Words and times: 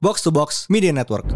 Box 0.00 0.22
to 0.22 0.30
Box 0.30 0.70
Media 0.70 0.92
Network. 0.92 1.26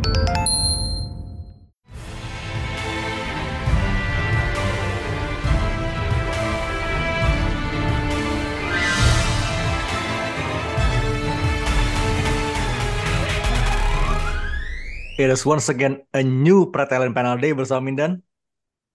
It 15.18 15.28
is 15.30 15.44
once 15.44 15.68
again 15.68 16.02
a 16.16 16.24
new 16.24 16.72
Pretalent 16.72 17.14
Panel 17.14 17.36
Day 17.38 17.52
bersama 17.52 17.84
Mindan. 17.84 18.24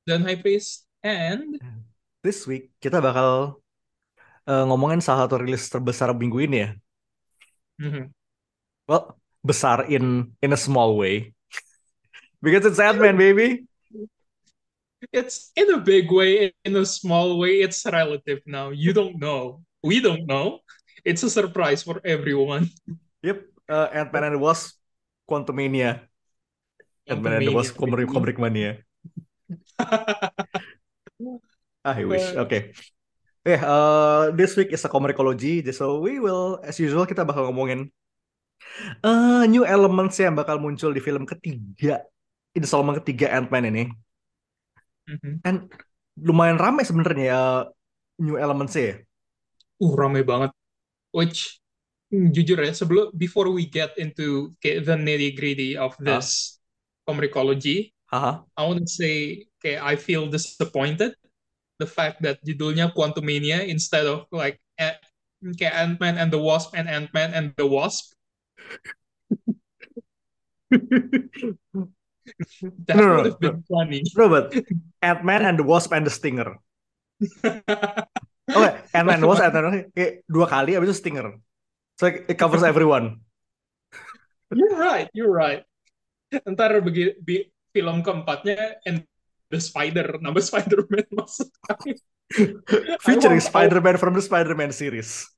dan 0.08 0.24
High 0.24 0.40
Priest 0.40 0.88
and 1.04 1.60
This 2.24 2.44
week 2.50 2.72
kita 2.82 3.00
bakal 3.00 3.60
uh, 4.50 4.64
ngomongin 4.68 5.00
salah 5.00 5.28
satu 5.28 5.40
rilis 5.40 5.68
terbesar 5.70 6.12
minggu 6.16 6.44
ini 6.44 6.58
ya. 6.66 6.70
Mhm. 7.78 8.17
Well, 8.88 9.20
besar 9.44 9.84
in 9.86 10.32
in 10.42 10.56
a 10.56 10.60
small 10.60 10.96
way. 10.96 11.36
Because 12.42 12.66
it's 12.66 12.80
Ant-Man, 12.80 13.18
baby. 13.18 13.68
it's 15.12 15.52
in 15.56 15.74
a 15.74 15.80
big 15.80 16.12
way, 16.12 16.54
in 16.64 16.76
a 16.76 16.86
small 16.86 17.38
way, 17.38 17.62
it's 17.62 17.86
relative 17.86 18.42
now. 18.46 18.70
You 18.70 18.94
don't 18.94 19.20
know. 19.20 19.62
We 19.84 20.00
don't 20.00 20.26
know. 20.26 20.60
It's 21.06 21.24
a 21.24 21.30
surprise 21.30 21.84
for 21.84 22.02
everyone. 22.04 22.70
Yep, 23.24 23.44
uh, 23.70 23.88
Ant-Man 23.94 24.24
and 24.24 24.36
the 24.36 24.42
Wasp, 24.42 24.76
Quantumania. 25.30 26.02
Ant-Man 27.08 27.34
and 27.40 27.48
the 27.48 27.56
Wasp, 27.56 27.76
Kubrick, 27.76 28.08
Kubrick 28.08 28.40
Mania. 28.40 28.84
I 31.88 32.04
wish. 32.04 32.36
Uh, 32.36 32.44
Oke. 32.44 32.76
Eh, 33.48 33.60
uh, 33.64 34.36
this 34.36 34.60
week 34.60 34.76
is 34.76 34.84
a 34.84 34.92
Comicology, 34.92 35.64
so 35.72 36.04
we 36.04 36.20
will, 36.20 36.60
as 36.68 36.76
usual, 36.84 37.08
kita 37.08 37.24
bakal 37.24 37.48
ngomongin 37.48 37.88
uh, 39.04 39.44
new 39.48 39.64
elements 39.64 40.18
yang 40.18 40.36
bakal 40.38 40.62
muncul 40.62 40.94
di 40.94 41.02
film 41.02 41.26
ketiga, 41.26 42.04
installment 42.54 43.02
ketiga 43.04 43.34
Ant-Man 43.38 43.70
ini. 43.70 43.84
Mhm. 45.08 45.34
And 45.48 45.72
lumayan 46.20 46.60
rame 46.60 46.84
sebenarnya 46.84 47.26
ya 47.32 47.42
new 48.20 48.36
elements 48.36 48.76
ya. 48.76 49.00
Uh, 49.80 49.94
rame 49.94 50.26
banget. 50.26 50.52
Which, 51.14 51.62
jujur 52.12 52.60
ya, 52.60 52.74
sebelum 52.74 53.14
before 53.16 53.48
we 53.54 53.70
get 53.70 53.96
into 53.96 54.52
kayak 54.60 54.90
the 54.90 54.98
nitty-gritty 55.00 55.80
of 55.80 55.96
Ah, 56.02 56.20
this 56.20 56.60
Comicology, 57.08 57.96
haha. 58.12 58.44
I 58.60 58.62
want 58.68 58.84
to 58.84 58.90
say 58.90 59.48
kayak 59.64 59.80
I 59.80 59.96
feel 59.96 60.28
disappointed 60.28 61.16
the 61.80 61.88
fact 61.88 62.20
that 62.26 62.44
judulnya 62.44 62.92
Quantumania 62.92 63.64
instead 63.64 64.04
of 64.10 64.28
like 64.34 64.60
kayak 64.76 65.00
Ant-Man 65.72 66.18
and 66.20 66.34
the 66.34 66.42
Wasp 66.42 66.76
and 66.76 66.90
Ant-Man 66.90 67.32
and 67.32 67.54
the 67.56 67.64
Wasp. 67.64 68.17
That 72.88 72.98
No, 72.98 73.04
no, 73.08 73.16
would 73.16 73.26
have 73.26 73.40
no, 73.42 73.52
been 73.52 73.64
funny. 73.64 74.04
no, 74.16 74.28
but 74.28 74.52
Ant-Man 75.02 75.42
and 75.48 75.60
the 75.60 75.64
Wasp 75.64 75.92
and 75.94 76.06
the 76.06 76.12
Stinger. 76.12 76.60
Oke, 78.52 78.74
Ant-Man 78.94 79.16
and 79.16 79.24
the 79.24 79.28
Wasp, 79.28 79.44
Ant-Man 79.44 79.64
and 79.64 79.74
the 79.74 79.80
Wasp, 79.88 79.96
kayak 79.96 80.12
dua 80.28 80.46
kali, 80.48 80.76
abis 80.76 80.92
itu 80.92 80.98
Stinger. 81.00 81.40
So 81.96 82.08
it 82.12 82.36
covers 82.36 82.64
everyone. 82.68 83.24
You're 84.52 84.76
right, 84.76 85.08
you're 85.16 85.32
right. 85.32 85.64
Ntar 86.32 86.84
begi, 86.84 87.16
bi- 87.24 87.48
film 87.72 88.04
keempatnya 88.04 88.80
and 88.84 89.08
the 89.52 89.60
Spider, 89.64 90.20
nama 90.20 90.40
Spider-Man. 90.44 91.08
I 91.72 91.76
Featuring 93.08 93.40
Spider-Man 93.40 93.96
from 93.98 94.14
the 94.20 94.24
Spider-Man 94.24 94.76
series. 94.76 95.32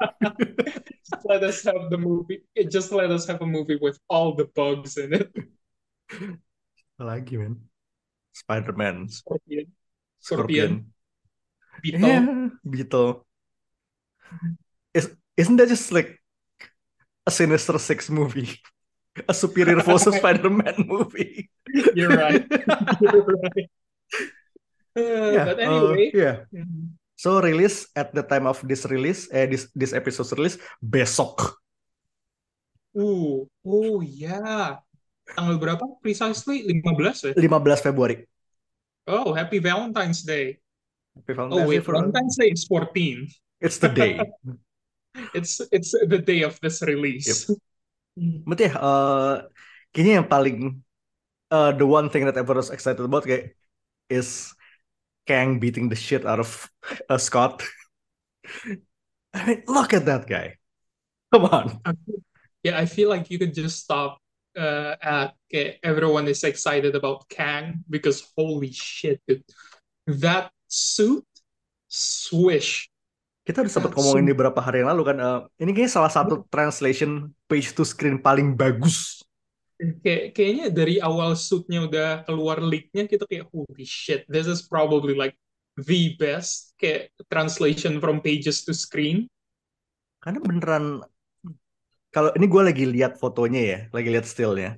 Just 0.00 1.24
let 1.24 1.42
us 1.42 1.62
have 1.64 1.90
the 1.90 1.98
movie. 1.98 2.42
Just 2.70 2.92
let 2.92 3.10
us 3.10 3.26
have 3.26 3.42
a 3.42 3.46
movie 3.46 3.78
with 3.80 3.98
all 4.08 4.34
the 4.34 4.46
bugs 4.54 4.96
in 4.96 5.12
it. 5.14 5.30
Lagi, 7.00 7.38
man. 7.38 7.56
Spider-Man, 8.32 9.08
Scorpion, 9.08 9.66
Scorpion, 10.20 10.22
Scorpion. 10.22 10.92
Beetle. 11.82 12.08
Yeah, 12.08 12.48
Beetle. 12.68 13.26
Is, 14.94 15.10
isn't 15.36 15.56
that 15.56 15.68
just 15.68 15.90
like 15.92 16.18
a 17.26 17.30
Sinister 17.30 17.78
Six 17.78 18.10
movie? 18.10 18.58
A 19.28 19.34
superior 19.34 19.80
force 19.80 20.06
of 20.06 20.14
Spider-Man 20.20 20.84
movie. 20.86 21.50
You're 21.94 22.10
right. 22.14 22.46
You're 23.00 23.26
right. 23.26 23.70
Uh, 24.96 25.30
Yeah, 25.30 25.44
but 25.44 25.58
uh, 25.58 25.62
anyway, 25.62 26.10
yeah. 26.14 26.36
mhm. 26.54 26.97
So 27.18 27.42
release 27.42 27.90
at 27.98 28.14
the 28.14 28.22
time 28.22 28.46
of 28.46 28.62
this 28.62 28.86
release, 28.86 29.26
eh, 29.34 29.50
this 29.50 29.66
this 29.74 29.90
episode's 29.90 30.30
release 30.38 30.54
besok, 30.78 31.58
uh, 32.94 33.42
oh 33.66 33.98
ya, 34.06 34.78
tanggal 35.34 35.58
berapa 35.58 35.82
precisely? 35.98 36.62
15 36.62 37.26
ya? 37.26 37.32
15 37.34 37.82
Februari. 37.90 38.22
Oh, 39.10 39.34
happy 39.34 39.58
Valentine's 39.58 40.22
Day. 40.22 40.62
Happy 41.18 41.34
Oh 41.50 41.58
Valentine's 41.58 41.74
Day 41.74 41.80
wait, 41.80 41.82
for 41.82 41.98
Valentine's 41.98 42.36
Day 42.38 42.48
is 42.54 42.62
14. 42.70 43.26
it's 43.58 43.82
the 43.82 43.90
day. 43.90 44.22
It's 45.34 45.58
it's 45.74 45.90
the 45.98 46.22
day 46.22 46.46
of 46.46 46.54
this 46.62 46.78
Yep. 46.78 46.88
release. 46.94 47.50
Mm. 48.14 48.46
But 48.46 48.62
ya, 48.62 48.70
eh, 48.70 49.34
kayaknya 49.90 50.22
yang 50.22 50.28
paling 50.30 50.78
uh, 51.50 51.74
the 51.74 51.82
one 51.82 52.06
thing 52.06 52.22
that 52.30 52.38
everyone 52.38 52.62
was 52.62 52.70
excited 52.70 53.02
about 53.02 53.26
kayak 53.26 53.58
is 54.06 54.54
Kang 55.28 55.60
beating 55.60 55.92
the 55.92 55.98
shit 56.00 56.24
out 56.24 56.40
of 56.40 56.72
uh, 57.12 57.20
Scott. 57.20 57.60
I 59.36 59.44
mean, 59.44 59.62
look 59.68 59.92
at 59.92 60.08
that 60.08 60.24
guy. 60.24 60.56
Come 61.28 61.44
on. 61.44 61.84
Yeah, 62.64 62.80
I 62.80 62.88
feel 62.88 63.12
like 63.12 63.28
you 63.28 63.36
could 63.36 63.52
just 63.52 63.84
stop 63.84 64.16
uh, 64.56 64.96
at 64.96 65.36
okay, 65.46 65.76
everyone 65.84 66.26
is 66.26 66.40
excited 66.42 66.96
about 66.96 67.28
Kang 67.28 67.84
because 67.84 68.24
holy 68.32 68.72
shit, 68.72 69.20
dude. 69.28 69.44
That 70.08 70.48
suit, 70.66 71.28
swish. 71.86 72.88
Kita 73.44 73.64
udah 73.64 73.72
sempat 73.72 73.92
ngomongin 73.96 74.28
di 74.28 74.32
beberapa 74.32 74.60
hari 74.60 74.80
yang 74.84 74.92
lalu 74.92 75.12
kan. 75.12 75.16
eh, 75.20 75.40
ini 75.64 75.72
kayaknya 75.72 75.92
salah 75.92 76.12
satu 76.12 76.44
translation 76.48 77.32
page 77.48 77.76
to 77.76 77.84
screen 77.84 78.20
paling 78.20 78.56
bagus. 78.56 79.24
Kayak 79.78 80.34
kayaknya 80.34 80.66
dari 80.74 80.98
awal 80.98 81.38
suitnya 81.38 81.86
udah 81.86 82.08
keluar 82.26 82.58
leaknya 82.58 83.06
kita 83.06 83.24
kayak 83.30 83.46
holy 83.54 83.86
shit, 83.86 84.26
this 84.26 84.50
is 84.50 84.66
probably 84.66 85.14
like 85.14 85.38
the 85.78 86.18
best 86.18 86.74
kayak 86.82 87.14
translation 87.30 88.02
from 88.02 88.18
pages 88.18 88.66
to 88.66 88.74
screen. 88.74 89.30
Karena 90.22 90.38
beneran 90.42 90.84
kalau 92.14 92.30
ini 92.36 92.46
gue 92.52 92.62
lagi 92.68 92.84
lihat 92.94 93.12
fotonya 93.22 93.60
ya, 93.70 93.78
lagi 93.94 94.08
lihat 94.12 94.26
stillnya. 94.32 94.68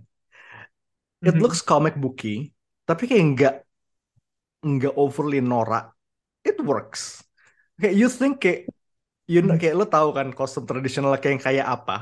It 1.25 1.37
Mhm. 1.37 1.41
looks 1.41 1.60
comic 1.65 1.97
booky, 2.00 2.53
tapi 2.89 3.09
kayak 3.09 3.25
nggak 3.37 3.55
nggak 4.60 4.94
overly 4.97 5.41
norak. 5.41 5.93
It 6.44 6.60
works. 6.60 7.25
Kayak 7.81 7.94
you 7.97 8.09
think 8.12 8.34
kayak 8.44 8.60
you 9.31 9.41
know, 9.44 9.55
Mhm. 9.55 9.60
kayak 9.60 9.75
lo 9.78 9.87
tahu 9.89 10.12
kan 10.16 10.28
kostum 10.37 10.65
tradisional 10.69 11.15
kayak 11.19 11.33
yang 11.41 11.44
kayak 11.44 11.66
apa. 11.69 11.97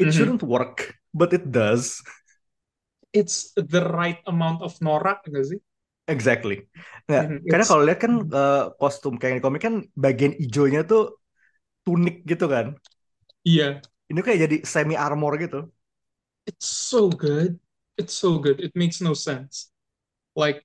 It 0.00 0.08
Mhm. 0.08 0.12
shouldn't 0.12 0.42
work, 0.44 0.99
but 1.14 1.32
it 1.32 1.50
does. 1.52 2.02
It's 3.12 3.52
the 3.54 3.86
right 3.86 4.18
amount 4.26 4.62
of 4.66 4.74
norak 4.82 5.22
nggak 5.30 5.44
sih? 5.50 5.60
Exactly. 6.14 6.56
Nggak, 7.06 7.24
Mhm. 7.24 7.46
karena 7.50 7.64
kalau 7.68 7.82
lihat 7.86 8.00
kan 8.04 8.12
eh, 8.38 8.58
kostum 8.80 9.14
kayak 9.20 9.34
di 9.38 9.42
komik 9.46 9.62
kan 9.66 9.74
bagian 10.04 10.32
hijaunya 10.42 10.80
tuh 10.90 11.00
tunik 11.86 12.14
gitu 12.30 12.46
kan. 12.54 12.66
iya, 13.44 13.82
Ini 14.10 14.20
kayak 14.24 14.40
jadi 14.44 14.56
semi 14.72 14.94
armor 15.06 15.32
gitu. 15.42 15.58
it's 16.46 16.66
so 16.68 17.08
good. 17.08 17.58
It's 17.98 18.14
so 18.16 18.38
good. 18.40 18.60
It 18.60 18.72
makes 18.74 19.00
no 19.00 19.12
sense. 19.14 19.68
Like 20.36 20.64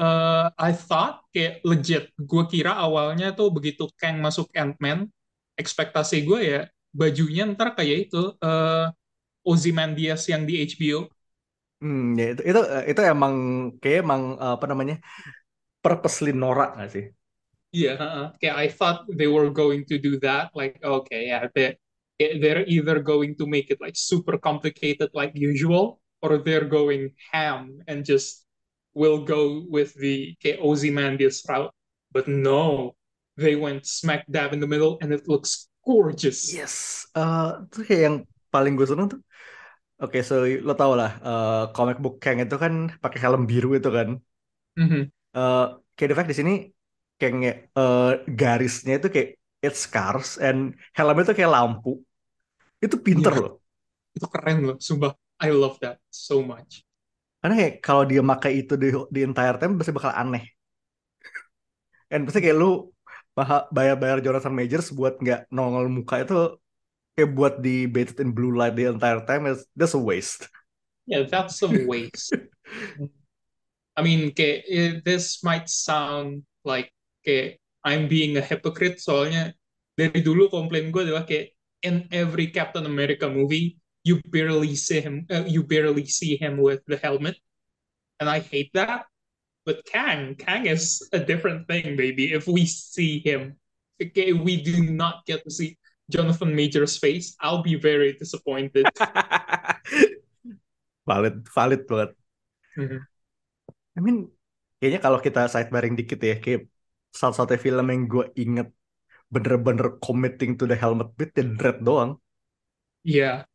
uh, 0.00 0.50
I 0.58 0.72
thought 0.74 1.24
kayak 1.34 1.62
legit. 1.66 2.10
Gue 2.18 2.44
kira 2.50 2.74
awalnya 2.76 3.32
tuh 3.36 3.50
begitu 3.54 3.88
Kang 4.00 4.20
masuk 4.22 4.50
Ant-Man, 4.56 5.08
ekspektasi 5.58 6.24
gue 6.26 6.40
ya 6.42 6.62
bajunya 6.96 7.44
ntar 7.52 7.76
kayak 7.78 8.10
itu 8.10 8.34
uh, 8.40 8.88
Ozymandias 9.46 10.22
yang 10.32 10.42
di 10.48 10.54
HBO. 10.66 11.00
Hmm, 11.80 12.16
ya 12.18 12.24
itu 12.32 12.40
itu 12.50 12.60
itu 12.90 13.00
emang 13.12 13.34
kayak 13.80 13.98
emang 14.04 14.22
eh, 14.42 14.52
apa 14.56 14.64
namanya 14.70 14.94
purposely 15.84 16.30
norak 16.42 16.68
nggak 16.76 16.90
sih? 16.94 17.04
Yeah, 17.72 17.94
uh-uh. 18.00 18.32
Yeah, 18.40 18.56
I 18.56 18.68
thought 18.68 19.04
they 19.12 19.26
were 19.26 19.50
going 19.50 19.84
to 19.86 19.98
do 19.98 20.18
that. 20.20 20.50
Like, 20.54 20.80
okay, 20.82 21.26
yeah, 21.28 21.48
they 21.54 21.76
they're 22.18 22.64
either 22.64 23.00
going 23.00 23.36
to 23.36 23.46
make 23.46 23.70
it 23.70 23.80
like 23.80 23.96
super 23.96 24.38
complicated 24.38 25.10
like 25.12 25.32
usual, 25.36 26.00
or 26.22 26.38
they're 26.38 26.64
going 26.64 27.12
ham 27.32 27.82
and 27.86 28.04
just 28.04 28.46
will 28.94 29.24
go 29.28 29.66
with 29.68 29.92
the 30.00 30.36
okay, 30.40 30.56
Ozymandias 30.56 31.44
route. 31.48 31.72
But 32.12 32.28
no, 32.28 32.96
they 33.36 33.56
went 33.56 33.84
smack 33.84 34.24
dab 34.30 34.54
in 34.56 34.60
the 34.60 34.66
middle, 34.70 34.96
and 35.02 35.12
it 35.12 35.28
looks 35.28 35.68
gorgeous. 35.84 36.48
Yes, 36.56 37.04
eh 37.12 37.46
itu 37.68 37.78
kayak 37.84 38.02
yang 38.08 38.16
paling 38.48 38.72
gue 38.78 38.86
seneng 38.88 39.06
tuh. 39.12 39.20
Oke, 40.02 40.18
so 40.28 40.34
lo 40.66 40.72
tau 40.80 40.92
lah, 41.00 41.10
eh, 41.26 41.62
comic 41.74 41.96
book 42.02 42.14
Kang 42.22 42.38
itu 42.44 42.54
kan 42.64 42.72
pakai 43.02 43.18
helm 43.24 43.42
biru 43.50 43.68
itu 43.78 43.88
kan. 43.96 44.08
Mhm. 44.76 45.10
Eh, 45.36 45.64
kayak 45.96 46.08
the 46.10 46.16
fact 46.18 46.30
di 46.32 46.36
sini 46.40 46.52
kayaknya 47.18 47.50
eh, 47.78 48.02
garisnya 48.40 48.92
itu 48.98 49.08
kayak 49.14 49.28
it 49.66 49.74
scars 49.84 50.28
and 50.46 50.58
helmnya 50.96 51.22
itu 51.26 51.34
kayak 51.38 51.52
lampu. 51.56 51.90
Itu 52.84 52.96
pinter 53.06 53.32
Iya. 53.32 53.40
loh. 53.42 53.52
Itu 54.16 54.26
keren 54.34 54.58
loh, 54.68 54.76
sumpah. 54.88 55.12
I 55.46 55.50
love 55.62 55.76
that 55.84 55.96
so 56.12 56.36
much. 56.52 56.72
Karena 57.40 57.54
kayak 57.60 57.74
kalau 57.86 58.02
dia 58.10 58.20
pakai 58.30 58.52
itu 58.60 58.72
di, 58.82 58.86
di 59.14 59.20
entire 59.28 59.56
time 59.60 59.72
pasti 59.78 59.92
bakal 59.96 60.12
aneh. 60.22 60.42
Dan 62.10 62.20
pasti 62.26 62.38
kayak 62.44 62.58
lu 62.62 62.70
bayar-bayar 63.76 64.18
Jonathan 64.24 64.54
Majors 64.58 64.88
buat 64.98 65.14
nggak 65.22 65.40
nongol 65.56 65.86
muka 65.96 66.14
itu 66.24 66.34
kayak 67.16 67.32
buat 67.32 67.54
di 67.64 67.88
in 67.88 68.30
blue 68.36 68.52
light 68.52 68.76
the 68.76 68.92
entire 68.92 69.24
time 69.24 69.48
is 69.48 69.64
that's 69.72 69.96
a 69.96 70.00
waste. 70.00 70.52
Yeah, 71.08 71.24
that's 71.24 71.64
a 71.64 71.70
waste. 71.88 72.36
I 73.96 74.04
mean, 74.04 74.36
kayak, 74.36 74.60
eh, 74.68 74.92
this 75.00 75.40
might 75.40 75.72
sound 75.72 76.44
like 76.68 76.92
kayak 77.24 77.56
I'm 77.80 78.06
being 78.06 78.36
a 78.36 78.44
hypocrite 78.44 79.00
soalnya 79.00 79.56
dari 79.96 80.20
dulu 80.20 80.52
komplain 80.52 80.92
gue 80.92 81.02
adalah 81.08 81.24
kayak 81.24 81.56
in 81.80 82.04
every 82.12 82.52
Captain 82.52 82.84
America 82.84 83.30
movie 83.30 83.80
you 84.02 84.20
barely 84.28 84.74
see 84.76 85.00
him 85.00 85.24
uh, 85.32 85.46
you 85.48 85.62
barely 85.62 86.04
see 86.04 86.36
him 86.36 86.58
with 86.58 86.82
the 86.90 86.98
helmet 86.98 87.38
and 88.20 88.28
I 88.28 88.42
hate 88.42 88.74
that 88.74 89.06
but 89.62 89.86
Kang 89.86 90.34
Kang 90.34 90.66
is 90.66 91.06
a 91.14 91.22
different 91.22 91.70
thing 91.70 91.94
baby 91.94 92.34
if 92.34 92.50
we 92.50 92.66
see 92.66 93.22
him 93.22 93.54
okay 94.02 94.34
we 94.34 94.60
do 94.60 94.82
not 94.84 95.24
get 95.24 95.46
to 95.46 95.50
see 95.50 95.78
Jonathan 96.06 96.54
Major's 96.54 96.96
face 96.96 97.34
I'll 97.42 97.62
be 97.66 97.74
very 97.74 98.14
disappointed 98.14 98.86
valid, 101.06 101.46
valid 101.54 101.82
banget. 101.86 102.10
Mhm. 102.76 103.00
I 103.96 104.00
mean, 104.02 104.28
kayaknya 104.76 105.00
kalau 105.00 105.18
kita 105.22 105.48
sidebaring 105.48 105.94
dikit 105.96 106.20
ya, 106.20 106.36
kayak 106.36 106.68
salah 107.14 107.32
satu 107.32 107.56
film 107.56 107.86
yang 107.88 108.04
gue 108.04 108.26
inget 108.36 108.68
bener-bener 109.26 109.96
committing 110.04 110.54
to 110.58 110.68
the 110.68 110.76
helmet 110.76 111.10
bit 111.16 111.32
ya 111.34 111.46
Dread 111.46 111.78
doang. 111.82 112.20
yeah 113.06 113.46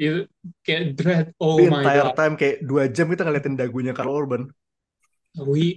it, 0.00 0.32
kayak 0.64 0.96
Dread 0.96 1.26
oh 1.38 1.60
The 1.60 1.68
my 1.68 1.84
entire 1.84 2.10
god 2.10 2.16
time 2.16 2.34
kayak 2.40 2.64
dua 2.64 2.88
jam 2.88 3.12
kita 3.12 3.22
ngeliatin 3.24 3.56
dagunya 3.56 3.92
Karl 3.92 4.12
Urban. 4.16 4.48
we 5.36 5.76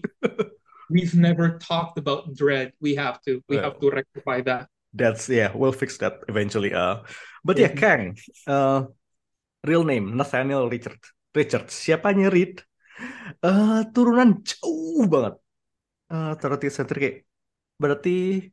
we've 0.88 1.14
never 1.18 1.60
talked 1.60 2.00
about 2.00 2.30
dread 2.38 2.72
we 2.80 2.94
have 2.96 3.20
to 3.26 3.42
we 3.52 3.58
have 3.60 3.76
to 3.82 3.90
rectify 3.92 4.40
that 4.46 4.70
That's 4.98 5.30
yeah, 5.30 5.54
we'll 5.54 5.78
fix 5.78 6.02
that 6.02 6.26
eventually. 6.26 6.74
Uh, 6.74 7.06
but 7.46 7.62
yeah. 7.62 7.70
Kang, 7.70 8.18
uh, 8.50 8.90
real 9.62 9.86
name 9.86 10.18
Nathaniel 10.18 10.66
Richard. 10.66 10.98
Richard, 11.38 11.70
siapanya 11.70 12.34
Reed? 12.34 12.66
Uh, 13.46 13.86
turunan 13.94 14.42
jauh 14.42 15.06
banget. 15.06 15.38
Uh, 16.10 16.34
30th 16.40 16.74
century 16.74 17.00
kayak 17.04 17.18
berarti 17.78 18.50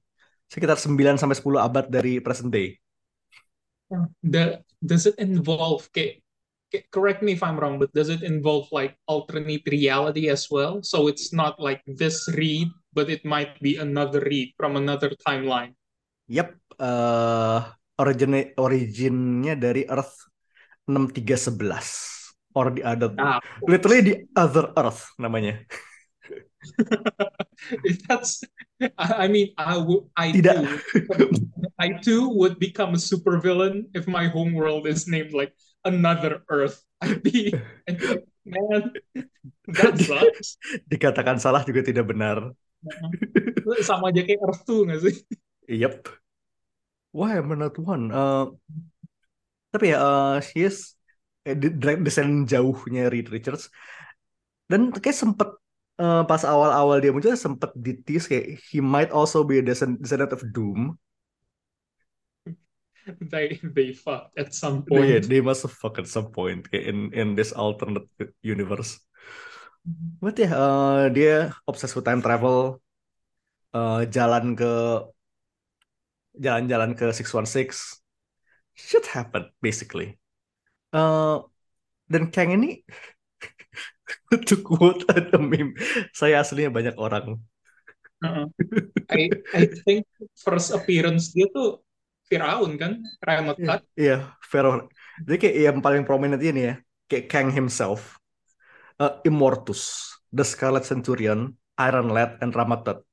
sekitar 0.50 0.76
9 0.76 1.16
sampai 1.16 1.38
10 1.38 1.64
abad 1.64 1.86
dari 1.88 2.20
present 2.20 2.52
day. 2.52 2.76
the 4.26 4.58
does 4.82 5.06
it 5.06 5.14
involve 5.22 5.86
kayak- 5.94 6.20
correct 6.90 7.22
me 7.22 7.38
if 7.38 7.42
I'm 7.46 7.54
wrong 7.54 7.78
but 7.78 7.94
does 7.94 8.10
it 8.10 8.26
involve 8.26 8.66
like 8.74 8.98
alternate 9.06 9.62
reality 9.70 10.26
as 10.26 10.50
well 10.50 10.82
so 10.82 11.06
it's 11.06 11.30
not 11.30 11.62
like 11.62 11.78
this 11.86 12.26
read 12.34 12.66
but 12.90 13.06
it 13.06 13.22
might 13.22 13.54
be 13.62 13.78
another 13.78 14.18
read 14.26 14.50
from 14.58 14.74
another 14.74 15.14
timeline 15.22 15.78
Yap, 16.28 16.56
uh, 16.80 17.60
origin 18.00 18.54
originnya 18.56 19.54
dari 19.54 19.84
Earth 19.86 20.30
6311 20.88 22.24
or 22.54 22.70
the 22.70 22.82
other 22.86 23.10
ah 23.18 23.42
literally 23.66 24.00
the 24.00 24.16
other 24.38 24.70
Earth 24.78 25.10
namanya. 25.18 25.62
that's 28.08 28.40
I 28.96 29.28
mean 29.28 29.52
I 29.58 29.76
would 29.76 30.08
I 30.16 30.32
Tidak. 30.32 30.64
too 30.64 30.68
I 31.76 31.98
too 32.00 32.30
would 32.38 32.56
become 32.62 32.94
a 32.94 33.00
supervillain 33.00 33.90
if 33.92 34.06
my 34.06 34.30
home 34.30 34.54
world 34.54 34.86
is 34.86 35.10
named 35.10 35.34
like 35.34 35.52
another 35.84 36.42
Earth. 36.48 36.80
I'd 37.02 37.20
be, 37.20 37.52
I'd 37.84 37.98
be 38.00 38.24
man, 38.46 38.94
that 39.68 39.94
sucks. 40.08 40.56
Dikatakan 40.88 41.36
salah 41.42 41.66
juga 41.66 41.84
tidak 41.84 42.08
benar. 42.08 42.54
Sama 43.84 44.12
aja 44.12 44.22
kayak 44.22 44.40
Earth 44.40 44.62
2 44.68 44.86
nggak 44.88 45.00
sih? 45.02 45.16
Yep. 45.68 46.08
Why 47.12 47.38
am 47.38 47.52
I 47.52 47.54
not 47.54 47.78
one? 47.78 48.10
Uh, 48.10 48.50
tapi 49.72 49.90
ya, 49.94 49.98
uh, 50.02 50.36
he 50.54 50.66
is 50.66 50.94
eh, 51.46 51.54
descendant 52.04 52.46
jauhnya 52.50 53.10
Reed 53.10 53.30
Richards. 53.30 53.70
Dan 54.70 54.90
kayak 54.94 55.14
sempet 55.18 55.48
uh, 56.00 56.22
pas 56.26 56.42
awal-awal 56.42 56.98
dia 57.02 57.12
muncul 57.14 57.36
sempet 57.38 57.70
ditis 57.76 58.26
kayak 58.26 58.58
he 58.70 58.78
might 58.80 59.10
also 59.12 59.44
be 59.44 59.60
a 59.60 59.64
descend- 59.64 60.00
descendant 60.02 60.32
of 60.34 60.42
Doom. 60.50 60.98
They 63.20 63.60
they 63.60 63.92
fucked 63.92 64.38
at 64.40 64.54
some 64.56 64.84
Yeah, 64.88 65.20
point. 65.20 65.28
they 65.28 65.40
must 65.44 65.62
have 65.68 65.76
fucked 65.76 66.00
at 66.00 66.08
some 66.08 66.32
point 66.32 66.64
kayak 66.72 66.84
in 66.88 66.98
in 67.12 67.28
this 67.36 67.52
alternate 67.52 68.08
universe. 68.40 68.96
But 70.24 70.40
ya, 70.40 70.48
uh, 70.56 71.12
dia 71.12 71.52
obsessed 71.68 71.92
with 71.92 72.08
time 72.08 72.24
travel, 72.24 72.80
uh, 73.76 74.08
jalan 74.08 74.56
ke 74.56 74.72
jalan-jalan 76.38 76.94
ke 76.98 77.06
616. 77.14 78.02
Shit 78.74 79.06
happened 79.14 79.50
basically. 79.62 80.18
Uh, 80.94 81.42
dan 82.10 82.30
Kang 82.30 82.54
ini 82.54 82.82
to 84.48 84.56
quote 84.60 85.04
a 85.10 85.38
meme, 85.38 85.74
saya 86.12 86.42
aslinya 86.42 86.70
banyak 86.72 86.94
orang. 86.98 87.40
Uh-uh. 88.24 88.46
I 89.12 89.28
I 89.52 89.64
think 89.84 90.08
first 90.40 90.72
appearance 90.72 91.32
dia 91.36 91.46
tuh 91.52 91.84
Firaun 92.24 92.80
kan, 92.80 93.04
Iya, 93.04 93.20
Ramathat. 93.20 93.80
iya, 94.00 94.16
Pharaoh. 94.40 94.88
Jadi 95.28 95.36
kayak 95.36 95.56
yang 95.60 95.78
paling 95.84 96.02
prominent 96.08 96.40
ini 96.40 96.72
ya, 96.72 96.74
kayak 97.04 97.28
Kang 97.28 97.48
himself, 97.52 98.16
uh, 98.96 99.20
Immortus, 99.28 100.16
The 100.32 100.42
Scarlet 100.42 100.88
Centurion, 100.88 101.52
Iron 101.78 102.08
Lad, 102.10 102.40
and 102.40 102.50
Ramatat. 102.56 103.04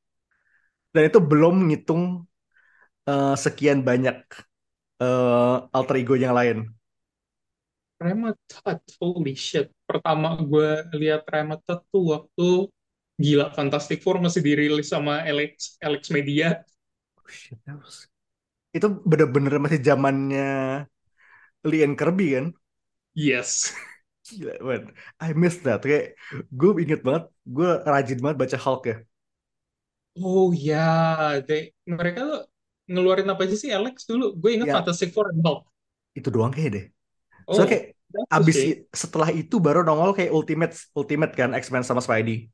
Dan 0.96 1.04
itu 1.08 1.20
belum 1.20 1.72
ngitung 1.72 2.28
uh, 3.10 3.34
sekian 3.38 3.80
banyak 3.88 4.18
uh, 5.02 5.70
alter 5.76 5.96
ego 6.02 6.16
yang 6.18 6.36
lain. 6.38 6.58
Ramathat, 8.02 8.82
holy 8.98 9.38
shit. 9.38 9.70
Pertama 9.86 10.34
gue 10.42 10.70
lihat 10.98 11.22
Ramathat 11.30 11.86
tuh 11.94 12.04
waktu 12.18 12.48
gila 13.22 13.54
Fantastic 13.54 14.02
Four 14.02 14.18
masih 14.18 14.42
dirilis 14.42 14.90
sama 14.90 15.22
Alex 15.22 15.78
Alex 15.86 16.10
Media. 16.10 16.66
Oh, 17.18 17.28
shit, 17.30 17.60
was- 17.68 18.10
Itu 18.78 18.88
bener-bener 19.10 19.56
masih 19.64 19.82
zamannya 19.88 20.46
Lee 21.70 21.84
and 21.86 21.96
Kirby 21.98 22.28
kan? 22.38 22.46
Yes. 23.14 23.74
Gila, 24.30 24.54
man. 24.64 24.84
I 25.20 25.34
miss 25.42 25.58
that. 25.66 25.82
Kayak 25.84 26.16
gue 26.60 26.72
inget 26.84 27.02
banget, 27.08 27.24
gue 27.56 27.70
rajin 27.92 28.20
banget 28.24 28.38
baca 28.42 28.58
Hulk 28.64 28.82
ya. 28.92 28.96
Oh 30.16 30.52
ya, 30.68 30.76
they 31.48 31.62
mereka 31.88 32.20
tuh 32.30 32.40
ngeluarin 32.92 33.28
apa 33.32 33.42
aja 33.48 33.56
sih 33.56 33.72
Alex 33.72 33.96
dulu? 34.10 34.36
Gue 34.36 34.60
ingat 34.60 34.68
Ya. 34.70 34.76
Fantastic 34.80 35.10
Four 35.16 35.32
and 35.32 35.42
Hulk. 35.46 35.62
Itu 36.20 36.28
doang 36.30 36.52
kayak 36.52 36.70
deh. 36.76 36.86
Oh, 37.48 37.56
Soalnya 37.56 37.70
kayak 37.72 37.86
abis 38.32 38.58
i- 38.68 38.80
setelah 38.92 39.30
itu 39.32 39.56
baru 39.64 39.80
nongol 39.88 40.12
kayak 40.18 40.32
Ultimate 40.36 40.74
Ultimate 40.94 41.34
kan 41.40 41.50
X-Men 41.56 41.84
sama 41.88 42.04
Spidey. 42.04 42.52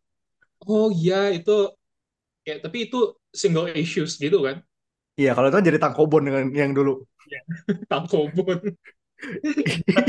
Oh 0.66 0.90
ya, 0.94 1.30
itu 1.34 1.52
ya 2.48 2.56
tapi 2.64 2.78
itu 2.90 2.98
single 3.34 3.68
issues 3.74 4.18
gitu 4.22 4.38
kan? 4.46 4.62
Iya, 5.18 5.34
kalau 5.34 5.50
itu 5.50 5.58
kan 5.58 5.66
jadi 5.66 5.80
tangkobon 5.82 6.22
dengan 6.30 6.44
yang 6.54 6.72
dulu. 6.78 7.02
Tankobon. 7.92 8.78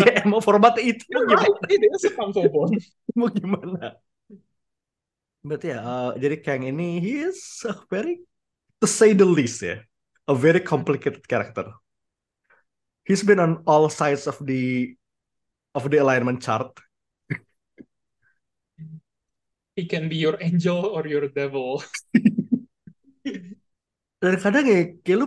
Ya, 0.05 0.21
emang 0.23 0.45
formatnya 0.45 0.85
itu 0.85 1.05
mau 1.09 1.25
gimana? 1.25 1.65
Is 1.73 2.05
a 2.05 2.11
tankobon. 2.13 2.77
Mau 3.17 3.29
gimana? 3.33 3.97
Berarti 5.41 5.67
ya, 5.73 5.79
uh, 5.81 6.11
jadi 6.19 6.37
Kang 6.45 6.63
ini 6.67 6.99
he 7.01 7.13
is 7.31 7.65
very, 7.89 8.21
to 8.83 8.87
say 8.91 9.15
the 9.15 9.25
least 9.27 9.63
ya, 9.65 9.81
a 10.29 10.35
very 10.37 10.61
complicated 10.61 11.25
character. 11.25 11.73
He's 13.09 13.25
been 13.25 13.41
on 13.41 13.65
all 13.65 13.89
sides 13.89 14.29
of 14.29 14.37
the 14.45 14.93
of 15.73 15.89
the 15.89 15.97
alignment 15.97 16.45
chart. 16.45 16.77
He 19.73 19.89
can 19.89 20.13
be 20.13 20.21
your 20.21 20.37
angel 20.45 20.93
or 20.93 21.09
your 21.09 21.33
devil. 21.33 21.81
Dan 24.19 24.35
kadang 24.43 24.67
ya, 24.67 24.93
kayak 25.01 25.19
lu 25.23 25.27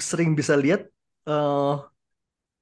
sering 0.00 0.32
bisa 0.32 0.56
lihat 0.56 0.88
uh, 1.28 1.84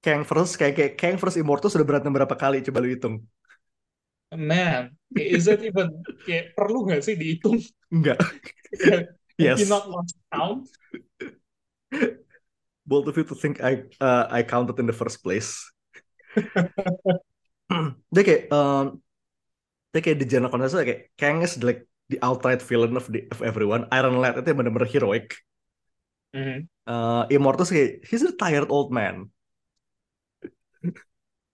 Kang 0.03 0.27
versus 0.27 0.59
kayak 0.59 0.75
kayak 0.75 0.93
Kang 0.99 1.17
versus 1.17 1.39
Immortus 1.39 1.79
sudah 1.79 1.87
berantem 1.87 2.11
berapa 2.11 2.35
kali 2.35 2.61
coba 2.67 2.83
lu 2.83 2.91
hitung. 2.91 3.23
Man, 4.35 4.99
is 5.15 5.47
it 5.47 5.63
even 5.63 6.03
kayak 6.27 6.59
perlu 6.59 6.91
nggak 6.91 7.07
sih 7.07 7.15
dihitung? 7.15 7.63
Enggak. 7.89 8.19
Yes. 9.41 9.65
you 9.65 9.69
not 9.71 9.89
lost 9.89 10.17
count? 10.29 10.69
Bold 12.87 13.09
of 13.09 13.17
you 13.17 13.25
to 13.25 13.35
think 13.35 13.63
I 13.63 13.85
uh, 14.01 14.27
I 14.31 14.43
counted 14.43 14.79
in 14.79 14.87
the 14.87 14.93
first 14.97 15.23
place. 15.23 15.71
dia 18.13 18.23
kayak 18.27 18.43
um, 18.53 19.01
dia 19.93 20.01
kayak 20.05 20.19
di 20.21 20.27
general 20.29 20.51
consensus 20.53 20.81
kayak 20.85 21.13
Kang 21.21 21.45
is 21.45 21.61
like 21.61 21.85
the 22.09 22.19
outright 22.25 22.61
villain 22.65 22.97
of 22.97 23.07
the 23.13 23.29
of 23.33 23.41
everyone. 23.45 23.89
Iron 23.93 24.19
Lad 24.21 24.41
itu 24.41 24.49
yang 24.53 24.59
benar-benar 24.65 24.89
heroic. 24.89 25.27
Mhm. 26.33 26.69
Uh, 26.89 27.23
Immortus 27.29 27.69
kayak 27.71 28.09
he's 28.09 28.25
a 28.25 28.33
tired 28.35 28.69
old 28.73 28.89
man. 28.91 29.29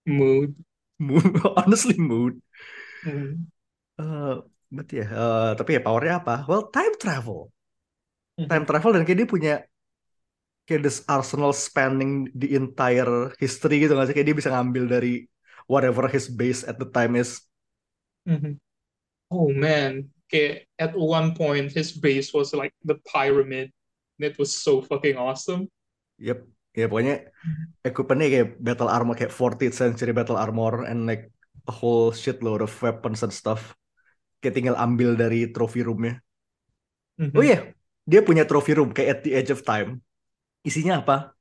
Mood. 0.06 0.54
Mood, 0.98 1.40
honestly 1.56 1.96
mood. 1.98 2.40
Mhm. 3.06 3.50
Eh, 4.00 4.34
but 4.76 4.88
ya, 4.98 5.04
eh, 5.06 5.50
tapi 5.58 5.70
ya 5.76 5.80
powernya 5.86 6.14
apa? 6.22 6.34
Well, 6.48 6.64
time 6.74 6.94
travel. 7.02 7.38
Time 8.48 8.64
Mhm. 8.64 8.68
travel 8.68 8.90
dan 8.94 9.02
kayak 9.06 9.18
dia 9.20 9.28
punya 9.28 9.52
kayak 10.68 10.84
this 10.84 11.00
arsenal 11.08 11.56
spanning 11.56 12.28
the 12.36 12.52
entire 12.52 13.32
history 13.40 13.80
gitu 13.80 13.96
nggak 13.96 14.12
sih? 14.12 14.14
Kayak 14.14 14.28
dia 14.28 14.36
bisa 14.36 14.52
ngambil 14.52 14.84
dari 14.84 15.24
whatever 15.64 16.04
his 16.04 16.28
base 16.28 16.60
at 16.68 16.76
the 16.76 16.84
time 16.92 17.16
is. 17.16 17.40
Mhm. 18.28 18.60
Oh 19.32 19.48
man, 19.48 20.12
okay. 20.28 20.68
At 20.76 20.92
one 20.92 21.32
point, 21.32 21.72
his 21.72 21.96
base 21.96 22.36
was 22.36 22.52
like 22.52 22.76
the 22.84 23.00
pyramid. 23.08 23.72
And 24.20 24.24
it 24.28 24.36
was 24.36 24.52
so 24.52 24.84
fucking 24.84 25.16
awesome. 25.16 25.72
Yep. 26.20 26.44
Ya 26.76 26.86
pokoknya 26.86 27.32
equipmentnya 27.82 28.28
kayak 28.30 28.48
battle 28.62 28.86
armor 28.92 29.18
kayak 29.18 29.34
14th 29.34 29.74
century 29.74 30.14
battle 30.14 30.38
armor 30.38 30.86
and 30.86 31.10
like 31.10 31.32
a 31.66 31.74
whole 31.74 32.14
shitload 32.14 32.62
of 32.62 32.70
weapons 32.84 33.24
and 33.26 33.34
stuff. 33.34 33.74
Kayak 34.38 34.54
tinggal 34.54 34.76
ambil 34.78 35.18
dari 35.18 35.50
trophy 35.50 35.82
roomnya. 35.82 36.22
Mhm. 37.18 37.34
Oh 37.34 37.42
iya, 37.42 37.74
dia 38.06 38.20
punya 38.22 38.46
trophy 38.46 38.78
room 38.78 38.94
kayak 38.94 39.08
at 39.10 39.20
the 39.26 39.32
edge 39.34 39.50
of 39.50 39.66
time. 39.66 39.98
Isinya 40.66 41.00
apa? 41.02 41.34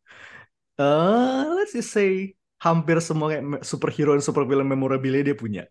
Eh, 0.78 1.44
let's 1.58 1.74
just 1.74 1.90
say 1.94 2.38
hampir 2.62 2.98
semua 3.02 3.34
kayak 3.34 3.66
superhero 3.66 4.14
dan 4.14 4.24
supervillain 4.24 4.66
memorabilia 4.70 5.22
dia 5.26 5.38
punya. 5.38 5.64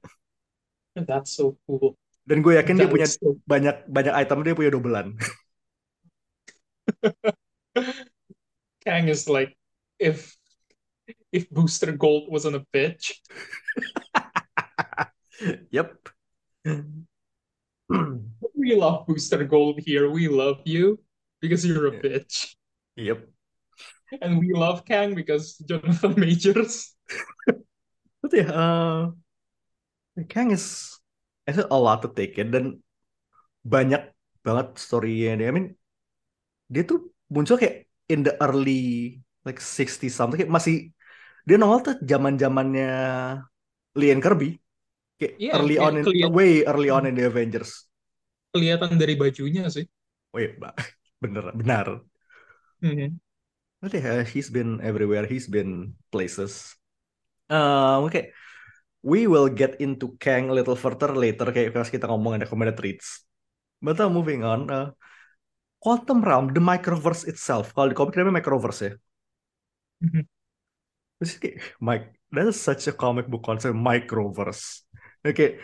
That's 0.97 1.37
so 1.37 1.59
cool. 1.67 1.95
Dan 2.27 2.43
gue 2.43 2.59
yakin 2.59 2.75
dia 2.81 2.91
That 2.91 2.95
punya 2.95 3.07
is 3.07 3.15
so 3.23 3.39
banyak 3.47 3.87
banyak 3.87 4.15
item 4.15 4.43
dia 4.43 4.55
punya 4.57 4.71
dobelan. 4.75 5.15
Kang 8.85 9.09
is 9.09 9.29
like 9.29 9.55
if 9.99 10.35
if 11.31 11.51
Booster 11.51 11.93
Gold 11.93 12.31
wasn't 12.31 12.57
a 12.57 12.65
bitch. 12.75 13.15
Yep. 15.71 16.09
We 18.55 18.75
love 18.75 19.07
Booster 19.07 19.45
Gold 19.45 19.81
here. 19.85 20.11
We 20.11 20.29
love 20.29 20.63
you 20.65 20.99
because 21.41 21.65
you're 21.65 21.87
a 21.87 21.95
Yeah. 21.95 22.03
bitch. 22.03 22.57
Yep. 22.97 23.36
And 24.23 24.39
we 24.39 24.55
love 24.55 24.87
Kang 24.87 25.15
because 25.19 25.59
Jonathan 25.67 26.15
Majors. 26.23 26.95
But 28.23 28.33
ya, 28.33 28.47
eh, 30.19 30.27
Kang 30.31 30.51
is 30.55 30.97
it's 31.47 31.59
a 31.59 31.79
lot 31.79 32.03
to 32.03 32.09
take 32.11 32.39
in 32.39 32.51
dan 32.55 32.65
banyak 33.67 34.15
banget 34.47 34.79
story-nya 34.79 35.39
dia. 35.39 35.49
I 35.51 35.55
mean, 35.55 35.67
dia 36.71 36.83
tuh 36.87 37.11
muncul 37.31 37.59
kayak 37.59 37.91
in 38.07 38.23
the 38.23 38.35
early 38.39 39.19
like 39.43 39.59
60 39.59 40.11
something 40.11 40.39
kayak 40.39 40.51
masih 40.51 40.91
dia 41.47 41.57
nongol 41.59 41.83
tuh 41.83 41.95
zaman-zamannya 42.03 42.91
Lee 43.99 44.11
and 44.15 44.23
Kirby. 44.23 44.59
Kayak 45.17 45.35
Iya, 45.41 45.53
early 45.57 45.77
on 45.81 45.93
in, 45.97 46.05
kelihatan- 46.05 46.35
way 46.35 46.53
early 46.69 46.91
on 46.93 47.05
in 47.09 47.15
the 47.17 47.25
Avengers. 47.27 47.89
Kelihatan 48.53 49.01
dari 49.01 49.15
bajunya 49.17 49.67
sih. 49.73 49.85
Oh 50.35 50.39
iya, 50.39 50.55
Mbak. 50.59 50.75
bener, 51.23 51.45
benar. 51.57 51.87
Mhm. 52.85 53.26
But 53.87 54.03
yeah, 54.03 54.27
he's 54.27 54.51
been 54.51 54.83
everywhere. 54.83 55.31
He's 55.31 55.47
been 55.47 55.95
places. 56.11 56.75
Um, 57.47 58.11
okay. 58.11 58.35
We 59.07 59.31
will 59.31 59.47
get 59.47 59.79
into 59.79 60.19
Kang 60.19 60.51
a 60.51 60.57
little 60.59 60.75
further 60.75 61.15
later 61.15 61.55
kayak 61.55 61.71
pas 61.71 61.87
kita 61.87 62.11
ngomong 62.11 62.35
ada 62.35 62.51
recommended 62.51 62.83
reads. 62.83 63.23
But 63.79 64.03
uh, 64.03 64.11
moving 64.11 64.43
on, 64.43 64.67
uh, 64.67 64.91
Quantum 65.79 66.19
Realm, 66.19 66.51
the 66.51 66.59
microverse 66.59 67.31
itself. 67.31 67.71
Kalau 67.79 67.87
di 67.87 67.95
komik 67.95 68.19
namanya 68.19 68.43
microverse 68.43 68.81
ya. 68.83 68.93
Mhm. 70.03 70.27
Terus 71.23 71.33
kayak, 71.39 71.57
Mike, 71.79 72.07
that 72.35 72.51
is 72.51 72.59
such 72.59 72.91
a 72.91 72.95
comic 72.99 73.31
book 73.31 73.47
concept, 73.47 73.79
microverse. 73.79 74.83
Oke, 75.23 75.63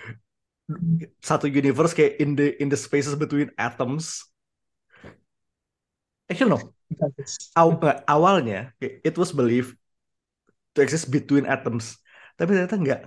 satu 1.18 1.50
universe 1.50 1.98
kayak 1.98 2.22
in 2.22 2.38
the 2.38 2.54
in 2.62 2.70
the 2.70 2.78
spaces 2.78 3.18
between 3.18 3.50
atoms. 3.58 4.22
Actually 6.30 6.54
no, 6.54 6.60
Awalnya 8.08 8.72
it 8.80 9.14
was 9.18 9.32
believed 9.32 9.76
to 10.74 10.80
exist 10.80 11.08
between 11.12 11.44
atoms, 11.44 12.00
tapi 12.36 12.56
ternyata 12.56 12.76
enggak. 12.80 13.00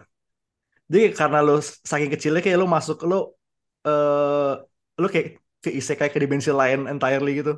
Jadi 0.85 1.17
karena 1.17 1.41
lo 1.41 1.57
saking 1.61 2.11
kecilnya 2.13 2.41
kayak 2.45 2.59
lo 2.61 2.67
masuk 2.69 3.01
lo 3.09 3.33
eh 3.85 4.53
lo 5.01 5.07
kayak 5.09 5.41
ke 5.63 5.69
isekai 5.73 6.09
ke 6.13 6.17
dimensi 6.21 6.53
lain 6.53 6.85
entirely 6.85 7.41
gitu. 7.41 7.57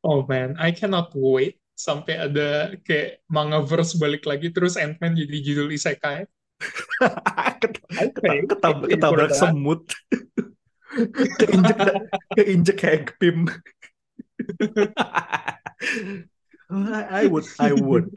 Oh 0.00 0.24
man, 0.24 0.56
I 0.56 0.72
cannot 0.72 1.12
wait 1.12 1.60
sampai 1.78 2.16
ada 2.16 2.74
kayak 2.82 3.22
mangaverse 3.30 3.94
balik 4.00 4.24
lagi 4.26 4.50
terus 4.50 4.74
Ant-Man 4.80 5.14
jadi 5.14 5.36
judul 5.44 5.68
isekai. 5.76 6.24
Ketab- 8.50 8.88
ketabrak 8.88 9.30
semut. 9.36 9.84
keinjek 11.38 11.76
keinjek 12.36 12.76
kayak 12.80 13.14
pim. 13.20 13.46
I, 16.68 17.24
I 17.24 17.24
would 17.28 17.46
I 17.60 17.72
would. 17.72 18.12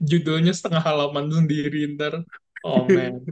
Judulnya 0.00 0.52
setengah 0.54 0.82
halaman 0.84 1.28
sendiri 1.32 1.88
ntar. 1.96 2.24
Oh 2.64 2.86
man. 2.88 3.24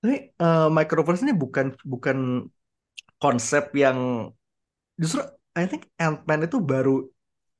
Tapi 0.00 0.16
eh, 0.32 0.68
microverse 0.70 1.22
ini 1.26 1.34
bukan 1.34 1.74
bukan 1.82 2.46
konsep 3.18 3.72
yang 3.74 4.30
justru 5.00 5.24
I 5.56 5.64
think 5.64 5.88
Ant-Man 5.96 6.46
itu 6.46 6.60
baru 6.60 7.08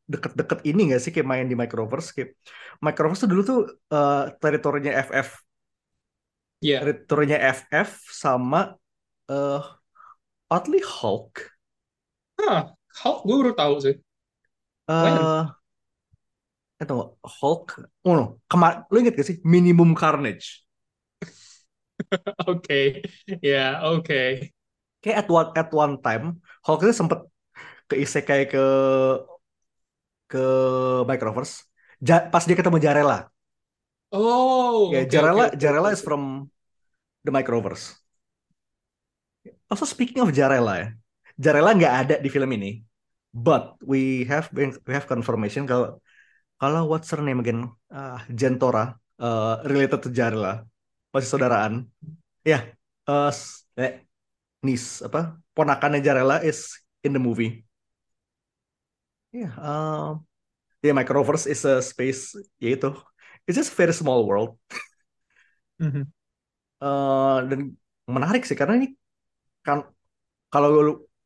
deket-deket 0.07 0.63
ini 0.69 0.95
gak 0.95 1.03
sih 1.03 1.11
kayak 1.11 1.27
main 1.27 1.47
di 1.51 1.59
microverse 1.59 2.15
kayak 2.15 2.39
microverse 2.79 3.27
tuh 3.27 3.31
dulu 3.33 3.43
tuh 3.43 3.61
eh, 3.91 4.25
teritorinya 4.39 4.93
FF 5.03 5.46
Yeah. 6.61 6.81
teritorinya 6.81 7.39
FF 7.57 7.91
sama 8.23 8.61
eh 9.31 9.63
oddly 10.57 10.81
Hulk 10.97 11.35
Hah, 12.41 12.63
Hulk 13.01 13.19
gue 13.29 13.37
baru 13.41 13.53
tahu 13.61 13.75
sih. 13.85 13.95
When? 15.01 15.17
eh 15.19 15.47
itu 16.83 16.95
Hulk 17.39 17.67
oh 18.07 18.13
no 18.19 18.25
kemar 18.51 18.73
lu 18.93 18.97
inget 19.01 19.15
gak 19.19 19.27
sih 19.29 19.37
Minimum 19.53 19.91
Carnage 20.01 20.47
Oke. 22.49 23.03
Ya, 23.43 23.81
oke. 23.85 24.51
kayak 25.03 25.17
at 25.25 25.29
one 25.39 25.49
at 25.61 25.69
one 25.83 25.95
time 26.05 26.25
Hulk 26.65 26.79
itu 26.85 26.95
sempet 27.01 27.19
ke 27.91 27.95
isekai 28.05 28.41
ke 28.53 28.59
ke 30.31 30.39
microverse 31.11 31.55
Ja- 32.09 32.27
pas 32.33 32.43
dia 32.47 32.57
ketemu 32.59 32.79
Jarella 32.85 33.17
Oh, 34.19 34.91
ya 34.95 34.99
oke, 35.03 35.11
Jarella 35.13 35.45
oke, 35.49 35.57
Jarella 35.63 35.91
is 35.97 36.03
from 36.07 36.23
the 37.25 37.33
microverse. 37.33 37.87
Also 39.71 39.85
speaking 39.87 40.23
of 40.23 40.31
Jarella 40.35 40.75
ya 40.83 40.89
Jarella 41.37 41.71
nggak 41.77 41.95
ada 42.07 42.15
di 42.23 42.29
film 42.33 42.49
ini 42.57 42.81
but 43.35 43.77
we 43.85 44.25
have 44.31 44.49
been- 44.55 44.79
we 44.89 44.93
have 44.97 45.05
confirmation 45.11 45.67
kalau 45.69 46.01
kalau 46.61 46.89
what's 46.91 47.11
her 47.13 47.21
name 47.23 47.41
again? 47.43 47.69
Ah 47.93 48.23
Gentora 48.31 48.97
uh, 49.21 49.61
related 49.69 50.01
to 50.07 50.11
Jarella 50.13 50.65
masih 51.13 51.29
saudaraan. 51.31 51.75
Ya 52.47 52.73
eh 53.09 53.31
s- 53.33 53.67
eh, 53.79 54.05
niece 54.65 55.05
apa 55.07 55.39
ponakannya 55.57 56.01
Jarella 56.05 56.43
is 56.47 56.79
in 57.07 57.13
the 57.17 57.23
movie. 57.23 57.63
Ya 59.35 59.51
um, 59.61 60.25
ya 60.85 60.93
microverse 60.97 61.47
is 61.51 61.63
a 61.67 61.83
space 61.83 62.35
yaitu 62.63 62.95
it's 63.47 63.57
just 63.59 63.75
very 63.75 63.93
small 63.93 64.27
world 64.29 64.57
Mhm. 65.83 66.03
Eh, 66.85 67.37
dan 67.51 67.61
menarik 68.15 68.43
sih 68.49 68.57
karena 68.61 68.75
ini 68.81 68.89
kan 69.67 69.79
kalau 70.53 70.69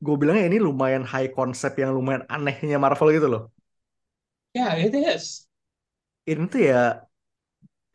gue 0.07 0.17
bilangnya 0.21 0.45
ini 0.51 0.59
lumayan 0.69 1.05
high 1.13 1.31
concept 1.37 1.77
yang 1.83 1.93
lumayan 1.99 2.25
anehnya 2.35 2.79
Marvel 2.85 3.09
gitu 3.17 3.29
loh 3.35 3.43
Yeah, 4.55 4.75
it 4.77 4.95
is. 4.95 5.47
ini 6.31 6.43
tuh 6.53 6.61
ya 6.71 6.77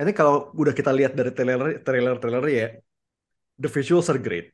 ini 0.02 0.12
kalau 0.20 0.34
udah 0.62 0.74
kita 0.80 0.92
lihat 0.98 1.12
dari 1.20 1.32
trailer 1.36 1.60
trailer 1.86 2.16
trailer 2.22 2.46
ya 2.60 2.66
the 3.62 3.70
visuals 3.76 4.08
are 4.12 4.22
great 4.28 4.48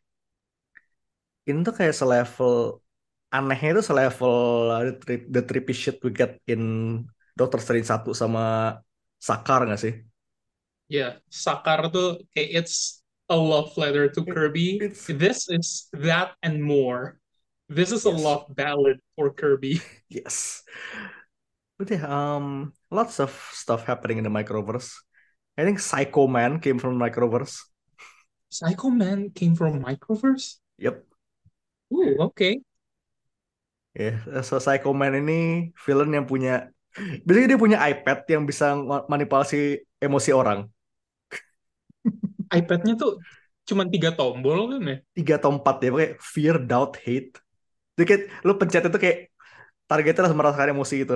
ini 1.50 1.60
tuh 1.68 1.74
kayak 1.80 1.96
selevel 2.00 2.54
anehnya 3.36 3.70
itu 3.74 3.84
selevel 3.90 4.34
uh, 4.76 4.82
the, 4.88 4.94
tri- 5.02 5.28
the 5.34 5.42
trippy 5.48 5.74
shit 5.82 5.96
we 6.06 6.10
get 6.20 6.32
in 6.52 6.62
Doctor 7.40 7.60
Strange 7.64 7.88
1 7.94 8.12
sama 8.22 8.42
Sakar 9.22 9.70
nggak 9.70 9.78
sih? 9.82 9.94
Yeah, 10.90 11.22
Sakar 11.30 11.88
tuh 11.94 12.26
kayak 12.34 12.66
it's 12.66 13.06
a 13.30 13.38
love 13.38 13.72
letter 13.78 14.10
to 14.12 14.20
Kirby. 14.26 14.82
it's- 14.82 15.08
This 15.08 15.48
is 15.48 15.88
that 15.96 16.36
and 16.44 16.60
more. 16.60 17.22
This 17.72 17.96
is 17.96 18.04
a 18.04 18.12
Yes. 18.12 18.20
love 18.20 18.44
ballad 18.52 19.00
for 19.16 19.32
Kirby. 19.32 19.80
Yes. 20.12 20.66
But 21.80 21.88
yeah, 21.88 22.04
um, 22.04 22.76
lots 22.92 23.24
of 23.24 23.32
stuff 23.56 23.88
happening 23.88 24.20
in 24.20 24.28
the 24.28 24.34
microverse. 24.34 24.92
I 25.56 25.64
think 25.64 25.80
Psycho 25.80 26.28
Man 26.28 26.60
came 26.60 26.78
from 26.78 27.00
microverse. 27.00 27.64
Psycho 28.52 28.92
Man 28.92 29.32
came 29.32 29.56
from 29.56 29.80
Microverse? 29.80 30.60
Yep. 30.76 31.08
Ooh, 31.96 32.20
okay. 32.28 32.60
Ya, 33.96 34.20
so 34.44 34.60
Psycho 34.60 34.92
Man 34.92 35.16
ini 35.16 35.72
villain 35.88 36.12
yang 36.12 36.28
punya 36.28 36.68
Biasanya 37.26 37.48
dia 37.52 37.60
punya 37.64 37.78
iPad 37.92 38.20
yang 38.34 38.44
bisa 38.50 38.66
ma- 38.76 39.06
manipulasi 39.12 39.80
emosi 40.04 40.32
orang. 40.36 40.60
iPad-nya 42.52 42.94
tuh 43.02 43.12
cuma 43.68 43.84
tiga 43.88 44.10
tombol 44.18 44.60
kan 44.72 44.82
ya? 44.92 44.96
Tiga 45.18 45.34
atau 45.40 45.52
empat 45.58 45.76
ya, 45.84 45.90
kayak 45.92 46.14
fear, 46.34 46.56
doubt, 46.70 46.92
hate. 47.04 47.36
Jadi 47.96 48.06
kayak 48.10 48.24
lu 48.48 48.54
pencet 48.60 48.84
itu 48.90 49.00
kayak 49.04 49.18
targetnya 49.90 50.22
langsung 50.24 50.42
merasakan 50.42 50.72
emosi 50.76 50.96
itu. 51.06 51.16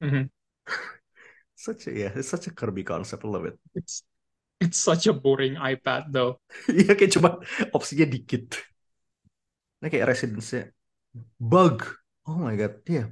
Mhm. 0.00 0.30
Such 1.54 1.86
a, 1.88 1.92
yeah, 1.92 2.12
it's 2.14 2.28
such 2.28 2.46
a 2.46 2.50
Kirby 2.50 2.84
concept, 2.84 3.24
I 3.24 3.28
love 3.28 3.44
it. 3.46 3.58
It's 3.74 4.02
it's 4.60 4.78
such 4.78 5.06
a 5.06 5.12
boring 5.14 5.56
iPad 5.56 6.12
though. 6.12 6.40
Iya 6.70 6.92
kayak 6.98 7.12
cuma 7.16 7.30
opsinya 7.76 8.06
dikit. 8.08 8.44
Ini 9.80 9.86
kayak 9.92 10.08
residence-nya. 10.12 10.62
Bug. 11.40 11.78
Oh 12.28 12.38
my 12.44 12.54
god, 12.60 12.74
iya. 12.90 13.04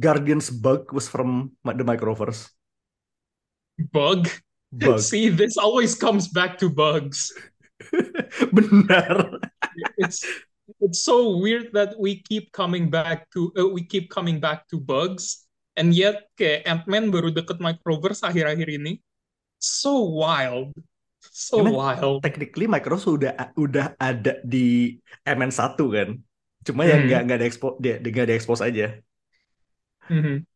Guardians 0.00 0.50
Bug 0.50 0.90
was 0.92 1.06
from 1.06 1.54
the 1.62 1.84
Microverse. 1.84 2.50
Bug. 3.92 4.28
Bug. 4.72 5.00
See, 5.10 5.28
this 5.30 5.56
always 5.56 5.94
comes 5.94 6.28
back 6.28 6.58
to 6.58 6.70
bugs. 6.70 7.30
Benar. 8.54 9.38
It's 9.98 10.22
it's 10.80 11.02
so 11.02 11.36
weird 11.38 11.74
that 11.74 11.94
we 11.98 12.22
keep 12.22 12.50
coming 12.54 12.88
back 12.90 13.28
to 13.34 13.52
uh, 13.54 13.68
we 13.68 13.84
keep 13.84 14.10
coming 14.10 14.38
back 14.40 14.66
to 14.70 14.78
bugs, 14.80 15.46
and 15.76 15.94
yet 15.94 16.26
kayak 16.38 16.64
Ant-Man 16.66 17.10
baru 17.10 17.30
deket 17.34 17.58
Microverse 17.60 18.22
akhir-akhir 18.24 18.68
ini. 18.78 19.02
So 19.58 20.06
wild, 20.06 20.74
so 21.20 21.60
wild. 21.62 22.20
technically 22.22 22.66
Microsoft 22.68 23.20
udah 23.22 23.32
udah 23.58 23.86
ada 23.98 24.38
di 24.46 24.98
MN1 25.26 25.74
kan. 25.76 26.08
Cuma 26.64 26.82
yang 26.88 27.04
Hmm. 27.04 27.08
nggak 27.10 27.20
nggak 27.28 27.38
ada 27.42 27.46
expo 27.46 27.68
dia 27.82 27.96
nggak 28.00 28.24
ada 28.30 28.34
expose 28.36 28.62
aja. 28.64 28.96
Mhm. 30.08 30.46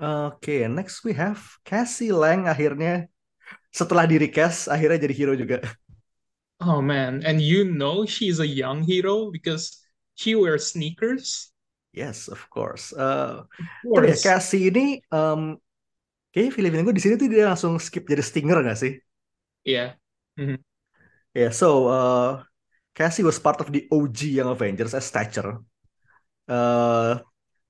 Oke, 0.00 0.68
next 0.70 1.02
we 1.04 1.12
have 1.18 1.42
Cassie 1.66 2.14
Lang 2.14 2.46
akhirnya 2.46 3.10
setelah 3.74 4.04
di 4.10 4.16
recast 4.22 4.68
akhirnya 4.72 4.98
jadi 5.08 5.14
hero 5.16 5.34
juga. 5.38 5.58
Oh 6.60 6.80
man, 6.80 7.24
and 7.24 7.40
you 7.42 7.64
know 7.64 8.06
she's 8.06 8.38
a 8.38 8.46
young 8.46 8.82
hero 8.84 9.30
because 9.32 9.84
she 10.14 10.34
wears 10.36 10.70
sneakers. 10.70 11.50
Yes, 11.92 12.28
of 12.28 12.40
course. 12.50 12.92
Eh, 12.92 13.34
Of 13.60 13.66
ya 14.06 14.14
course. 14.14 14.22
Cassie 14.22 14.68
ini 14.70 15.00
um, 15.10 15.56
kayaknya 16.32 16.52
feeling 16.56 16.72
gue 16.86 16.96
di 16.98 17.02
sini 17.04 17.14
tuh 17.20 17.28
dia 17.32 17.44
langsung 17.50 17.74
skip 17.82 18.04
jadi 18.08 18.22
Stinger 18.24 18.58
nggak 18.64 18.78
sih? 18.82 18.92
Yeah. 19.64 19.94
Mhm. 20.36 20.64
Yeah, 21.34 21.50
so 21.50 21.88
uh, 21.88 22.42
Cassie 22.94 23.22
was 23.24 23.38
part 23.38 23.60
of 23.60 23.72
the 23.72 23.86
OG 23.90 24.28
Young 24.28 24.48
Avengers 24.50 24.94
as 24.94 25.06
Stature. 25.06 25.60
Uh, 26.48 27.20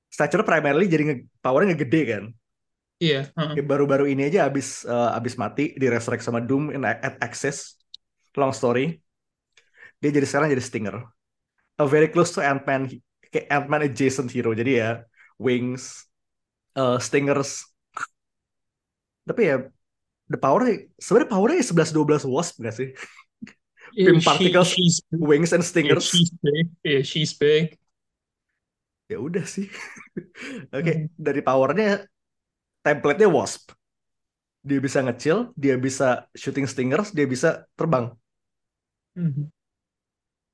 Stature 0.08 0.44
primarily 0.44 0.88
jadi 0.88 1.02
nge 1.04 1.16
powernya 1.40 1.76
ngegede 1.76 2.02
kan. 2.08 2.24
Iya. 2.98 3.30
uh-uh. 3.30 3.54
Kayak 3.54 3.66
baru-baru 3.70 4.10
ini 4.10 4.26
aja 4.26 4.50
abis 4.50 4.82
uh, 4.82 5.14
abis 5.14 5.38
mati 5.38 5.78
di 5.78 5.86
resurrect 5.86 6.26
sama 6.26 6.42
Doom 6.42 6.74
in, 6.74 6.82
at 6.82 7.16
Access. 7.22 7.78
Long 8.34 8.50
story. 8.50 8.98
Dia 9.98 10.10
jadi 10.14 10.26
sekarang 10.26 10.50
jadi 10.50 10.62
Stinger. 10.62 10.96
A 11.78 11.86
very 11.86 12.10
close 12.10 12.34
to 12.34 12.42
Ant-Man, 12.42 12.90
kayak 13.30 13.46
Ant-Man 13.50 13.86
adjacent 13.86 14.30
hero. 14.34 14.50
Jadi 14.50 14.82
ya 14.82 15.06
Wings, 15.38 16.06
uh, 16.74 16.98
Stingers. 16.98 17.66
Tapi 19.22 19.42
ya 19.46 19.56
the 20.26 20.38
power 20.38 20.66
sebenarnya 20.98 21.28
powernya 21.30 21.62
11 21.62 21.94
12 21.94 22.26
Wasp 22.26 22.54
gak 22.60 22.74
sih? 22.74 22.90
Yeah, 23.96 24.12
Pim 24.12 24.20
she, 24.20 24.26
particles, 24.26 24.68
she's 24.68 24.96
Wings 25.10 25.50
and 25.54 25.64
yeah, 25.64 25.70
Stingers. 25.70 26.06
she's 26.10 26.30
big. 26.42 26.66
Yeah, 26.84 27.02
she's 27.02 27.32
big. 27.32 27.78
Ya 29.08 29.16
udah 29.26 29.44
sih. 29.54 29.66
Oke, 30.76 30.92
Mhm. 30.92 31.08
dari 31.26 31.40
powernya 31.46 31.86
template-nya 32.84 33.28
Wasp. 33.36 33.64
Dia 34.68 34.78
bisa 34.86 34.98
nge-chill, 35.04 35.40
dia 35.62 35.74
bisa 35.86 36.06
shooting 36.40 36.66
stingers, 36.72 37.08
dia 37.16 37.26
bisa 37.34 37.48
terbang. 37.78 38.06
Mhm. 39.16 39.50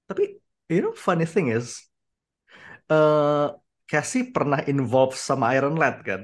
Tapi 0.09 0.25
you 0.73 0.81
know 0.83 0.93
funny 0.97 1.27
thing 1.29 1.49
is 1.53 1.89
eh 2.93 3.47
Cassie 3.91 4.33
pernah 4.35 4.61
involved 4.73 5.17
sama 5.21 5.53
Iron 5.57 5.77
Lad 5.77 5.97
kan 6.09 6.21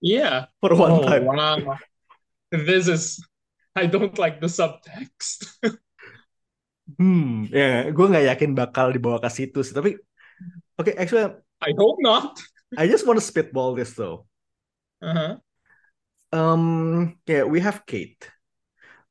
Yeah. 0.00 0.46
for 0.60 0.74
one 0.76 1.00
Oh 1.00 1.00
time. 1.00 1.30
wow. 1.34 1.78
This 2.52 2.88
is 2.88 3.24
I 3.76 3.86
don't 3.86 4.18
like 4.18 4.40
the 4.40 4.48
subtext. 4.48 5.48
Hmm, 6.98 7.46
ya 7.58 7.62
gue 7.94 8.04
nggak 8.10 8.24
yakin 8.30 8.50
bakal 8.60 8.86
dibawa 8.94 9.18
ke 9.24 9.30
situ 9.36 9.58
sih. 9.66 9.74
Tapi 9.78 9.90
oke, 10.82 10.92
actually 10.98 11.30
I 11.62 11.70
hope 11.78 12.02
not. 12.02 12.42
I 12.80 12.90
just 12.90 13.06
want 13.06 13.20
to 13.20 13.24
spitball 13.24 13.78
this 13.78 13.94
though. 13.94 14.26
Uh-huh. 15.02 15.38
Um, 16.32 17.18
kayak 17.28 17.46
we 17.46 17.60
have 17.60 17.84
Kate, 17.84 18.24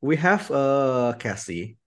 we 0.01 0.17
have 0.17 0.49
uh 0.49 1.13
Cassie, 1.21 1.77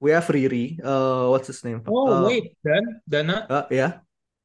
we 0.00 0.10
have 0.10 0.26
Riri. 0.26 0.80
Uh, 0.80 1.28
what's 1.30 1.46
his 1.52 1.60
name? 1.62 1.84
Oh 1.84 2.08
Uh, 2.08 2.22
wait, 2.26 2.56
Dan, 2.64 3.04
Dana, 3.04 3.44
uh, 3.46 3.66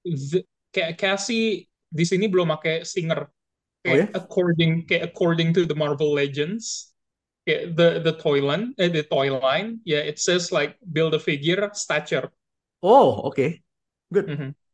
the- 0.03 0.45
kayak 0.75 0.99
Cassie 0.99 1.71
di 1.87 2.03
sini 2.03 2.27
belum 2.27 2.51
pakai 2.51 2.83
singer. 2.83 3.25
Oh? 3.25 3.31
Kayak 3.87 4.11
according 4.17 4.83
kayak 4.83 5.15
according 5.15 5.55
to 5.55 5.63
the 5.63 5.77
Marvel 5.77 6.11
Legends, 6.11 6.91
kayak 7.47 7.79
the 7.79 8.03
the 8.03 8.13
toy 8.19 8.43
line, 8.43 8.75
eh, 8.75 8.91
the 8.91 9.07
toy 9.07 9.31
line, 9.31 9.79
yeah, 9.87 10.03
it 10.03 10.19
says 10.19 10.51
like 10.51 10.75
build 10.83 11.15
a 11.15 11.21
figure 11.21 11.71
stature. 11.71 12.27
Oh, 12.83 13.31
okay, 13.31 13.63
good. 14.11 14.27
Mhm. 14.27 14.51
Eh, 14.51 14.64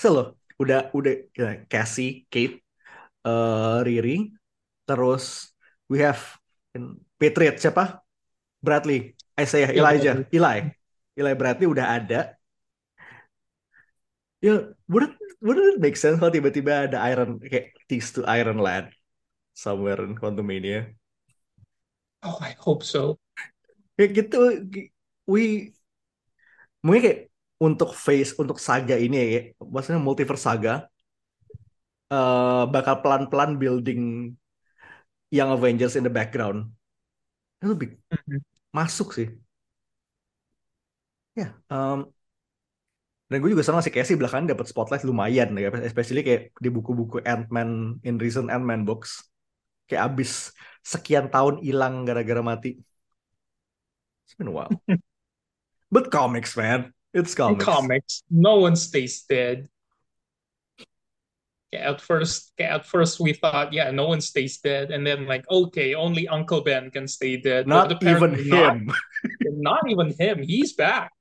so 0.00 0.08
loh, 0.08 0.26
udah 0.56 0.88
udah 0.96 1.14
ya, 1.36 1.48
Cassie, 1.68 2.24
Kate, 2.32 2.64
eh 3.24 3.78
Riri, 3.84 4.32
terus 4.88 5.52
we 5.92 6.00
have 6.00 6.20
Patriot 7.20 7.60
siapa? 7.60 8.00
Bradley, 8.60 9.16
Isaiah, 9.36 9.72
Iya, 9.72 9.80
Elijah. 9.80 10.14
Eli, 10.32 10.58
Eli 11.16 11.32
Bradley 11.36 11.68
udah 11.68 11.86
ada. 12.00 12.20
Ya, 14.40 14.72
wouldn't 14.88 15.16
wouldn't 15.44 15.76
it 15.76 15.78
make 15.80 15.96
sense 16.00 16.16
kalau 16.16 16.32
tiba-tiba 16.32 16.88
ada 16.88 17.04
Iron 17.12 17.40
kayak 17.40 17.76
tease 17.88 18.16
to 18.16 18.24
Iron 18.24 18.56
Lad 18.56 18.88
somewhere 19.52 20.00
in 20.00 20.16
Quantumania? 20.16 20.96
Oh, 22.24 22.36
I 22.40 22.56
hope 22.56 22.84
so. 22.84 23.16
Kayak 23.96 24.10
gitu, 24.16 24.36
we 25.28 25.72
mungkin 26.80 27.00
kayak 27.04 27.20
untuk 27.66 27.90
phase 28.04 28.32
untuk 28.42 28.58
saga 28.68 28.94
ini 29.04 29.16
ya, 29.34 29.40
maksudnya 29.72 30.00
multiverse 30.08 30.44
saga 30.48 30.72
eh 32.16 32.62
bakal 32.74 32.94
pelan-pelan 33.02 33.50
building 33.62 34.02
Young 35.30 35.50
Avengers 35.50 35.96
in 35.96 36.04
the 36.06 36.10
background. 36.18 36.70
Itu 37.60 37.66
lebih 37.74 37.88
Mhm. 38.10 38.40
masuk 38.76 39.08
sih. 39.16 39.28
Ya, 41.34 41.54
em, 41.70 42.12
dan 43.30 43.36
gue 43.38 43.50
juga 43.54 43.62
sama 43.66 43.78
sih 43.84 43.94
Casey 43.94 44.18
belakangan 44.18 44.50
dapat 44.52 44.66
spotlight 44.66 45.06
lumayan 45.06 45.54
ya, 45.54 45.70
especially 45.86 46.22
kayak 46.26 46.42
di 46.58 46.68
buku-buku 46.74 47.22
Ant-Man 47.22 48.02
in 48.02 48.18
recent 48.18 48.50
Ant-Man 48.50 48.82
books. 48.82 49.22
Kayak 49.88 50.02
abis 50.14 50.30
sekian 50.86 51.26
tahun 51.34 51.62
hilang 51.66 52.06
gara-gara 52.08 52.42
mati. 52.42 52.80
It's 54.26 54.34
been 54.34 54.48
a 54.48 54.50
while. 54.50 54.82
But 55.90 56.10
comics, 56.10 56.56
man. 56.56 56.92
It's 57.12 57.32
In 57.34 57.58
comics. 57.58 57.64
comics, 57.64 58.12
no 58.30 58.62
one 58.62 58.76
stays 58.76 59.22
dead. 59.26 59.66
Yeah, 61.70 61.94
at 61.94 62.00
first, 62.02 62.50
yeah, 62.58 62.74
at 62.74 62.86
first 62.86 63.18
we 63.22 63.32
thought, 63.32 63.72
yeah, 63.72 63.90
no 63.94 64.06
one 64.10 64.20
stays 64.20 64.58
dead, 64.58 64.90
and 64.90 65.06
then 65.06 65.26
like, 65.26 65.46
okay, 65.50 65.94
only 65.94 66.26
Uncle 66.26 66.62
Ben 66.62 66.90
can 66.90 67.06
stay 67.06 67.38
dead. 67.38 67.66
Not 67.66 67.90
even 67.90 67.98
apparently 67.98 68.50
not, 68.50 68.74
him. 68.74 68.90
not 69.62 69.82
even 69.86 70.10
him. 70.18 70.42
He's 70.42 70.74
back. 70.74 71.14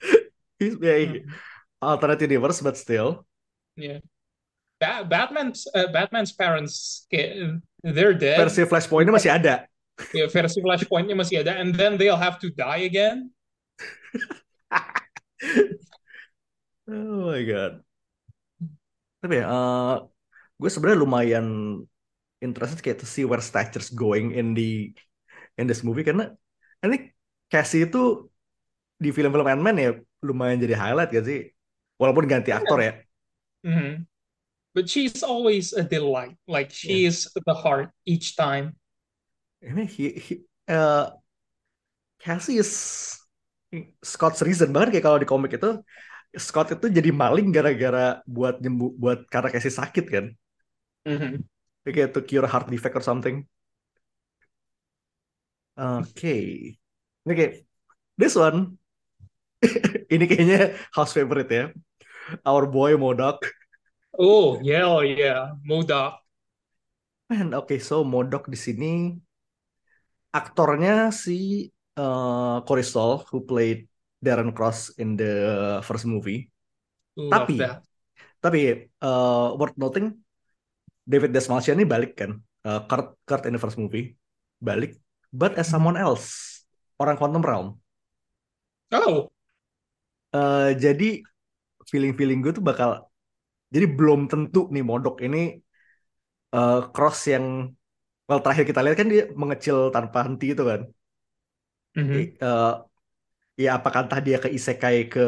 He's 0.58 0.76
yeah, 0.80 1.20
alternate 1.80 2.20
universe, 2.24 2.60
but 2.64 2.76
still. 2.76 3.26
Yeah, 3.76 4.00
Ba- 4.80 5.04
Batman's 5.04 5.68
uh, 5.74 5.92
Batman's 5.92 6.32
parents, 6.32 7.04
they're 7.84 8.16
dead. 8.16 8.40
Versi 8.40 8.64
Flashpoint-nya 8.64 9.12
masih 9.12 9.32
ada. 9.32 9.68
Yeah, 10.16 10.28
versi 10.32 10.64
Flashpoint-nya 10.64 11.16
masih 11.16 11.44
ada, 11.44 11.60
and 11.60 11.76
then 11.76 12.00
they'll 12.00 12.16
have 12.20 12.40
to 12.40 12.48
die 12.48 12.88
again. 12.88 13.28
Oh 16.88 17.30
my 17.30 17.42
God. 17.44 17.82
Tapi 19.22 19.38
ya, 19.38 19.46
eh, 19.46 19.94
gue 20.58 20.70
sebenarnya 20.70 20.98
lumayan 21.02 21.46
interested 22.42 22.82
kayak 22.82 22.98
to 22.98 23.06
see 23.06 23.22
where 23.22 23.38
Stature's 23.38 23.90
going 23.94 24.34
in 24.34 24.54
the 24.58 24.90
in 25.54 25.70
this 25.70 25.86
movie 25.86 26.02
karena 26.02 26.34
ini 26.82 27.14
Cassie 27.46 27.86
itu 27.86 28.26
di 28.98 29.14
film-film 29.14 29.46
Ant-Man 29.46 29.76
ya 29.78 29.90
lumayan 30.26 30.58
jadi 30.58 30.74
highlight 30.74 31.10
gak 31.14 31.26
sih? 31.26 31.50
Walaupun 31.98 32.26
ganti 32.26 32.50
aktor 32.50 32.78
ya. 32.82 32.92
Mhm. 33.62 34.06
But 34.74 34.88
she's 34.88 35.22
always 35.22 35.70
a 35.76 35.84
delight. 35.84 36.34
Like 36.48 36.72
she 36.72 37.04
is 37.04 37.28
the 37.34 37.54
heart 37.54 37.92
each 38.08 38.34
time. 38.34 38.74
Ini 39.62 39.86
he, 39.86 40.04
he- 40.18 40.44
eh, 40.66 41.06
Cassie 42.18 42.58
is 42.58 42.72
Scott's 44.04 44.44
reason 44.44 44.68
banget 44.68 44.98
kayak 44.98 45.04
kalau 45.08 45.18
di 45.20 45.28
komik 45.28 45.56
itu 45.56 45.80
Scott 46.32 46.72
itu 46.72 46.88
jadi 46.88 47.12
maling 47.12 47.52
gara-gara 47.52 48.24
buat 48.24 48.56
nyembuh 48.60 48.96
buat 48.96 49.18
karena 49.28 49.52
kasih 49.52 49.72
sakit 49.72 50.04
kan. 50.08 50.24
Mhm. 51.04 51.44
Kayak 51.84 52.16
to 52.16 52.24
cure 52.24 52.48
heart 52.48 52.72
defect 52.72 52.96
or 52.96 53.04
something. 53.04 53.44
Oke. 55.76 56.36
Ini 57.24 57.32
kayak 57.32 57.52
this 58.16 58.36
one. 58.36 58.80
Ini 60.12 60.24
kayaknya 60.24 60.76
house 60.92 61.12
favorite 61.12 61.48
ya. 61.52 61.64
Our 62.48 62.64
boy 62.68 62.96
Modok. 62.96 63.44
Oh, 64.16 64.60
yeah, 64.60 65.00
yeah. 65.04 65.56
Modoc. 65.64 66.20
Man, 67.32 67.56
oke, 67.56 67.80
so 67.80 68.04
Modok 68.04 68.48
di 68.52 68.58
sini 68.60 69.16
aktornya 70.32 71.08
si 71.12 71.68
uh, 71.98 72.62
Corey 72.66 72.84
Stoll 72.84 73.24
who 73.30 73.44
played 73.44 73.88
Darren 74.22 74.54
Cross 74.54 74.96
in 75.02 75.16
the 75.18 75.80
first 75.82 76.06
movie. 76.06 76.48
Love 77.16 77.48
Tapi 77.48 77.56
that. 77.58 77.82
tapi 78.42 78.90
uh, 79.02 79.54
worth 79.54 79.76
noting 79.78 80.18
David 81.06 81.30
Desmalchian 81.34 81.78
ini 81.78 81.86
balik 81.86 82.18
kan. 82.18 82.38
Uh, 82.62 82.86
Kurt 82.86 83.18
Kurt 83.26 83.42
in 83.50 83.54
the 83.54 83.62
first 83.62 83.74
movie 83.78 84.14
balik 84.62 84.94
but 85.34 85.58
as 85.58 85.66
someone 85.66 85.98
else. 85.98 86.50
Orang 87.02 87.18
Quantum 87.18 87.42
Realm. 87.42 87.82
Oh, 88.92 89.32
Uh, 90.32 90.72
jadi 90.80 91.20
feeling-feeling 91.90 92.40
gue 92.40 92.52
tuh 92.56 92.64
bakal 92.64 93.04
jadi 93.74 93.84
belum 93.98 94.32
tentu 94.32 94.68
nih 94.72 94.84
Modok 94.84 95.20
ini 95.20 95.60
uh, 96.56 96.88
cross 96.94 97.18
yang 97.32 97.44
well 98.28 98.40
terakhir 98.44 98.64
kita 98.70 98.80
lihat 98.84 98.96
kan 99.00 99.08
dia 99.12 99.22
mengecil 99.40 99.76
tanpa 99.94 100.18
henti 100.26 100.46
itu 100.54 100.62
kan. 100.70 100.80
Mhm. 101.96 102.12
I- 102.18 102.34
uh, 102.44 102.72
ya 103.58 103.78
apakah 103.78 104.06
entah 104.08 104.20
dia 104.24 104.38
ke 104.42 104.48
isekai 104.52 105.08
ke 105.12 105.24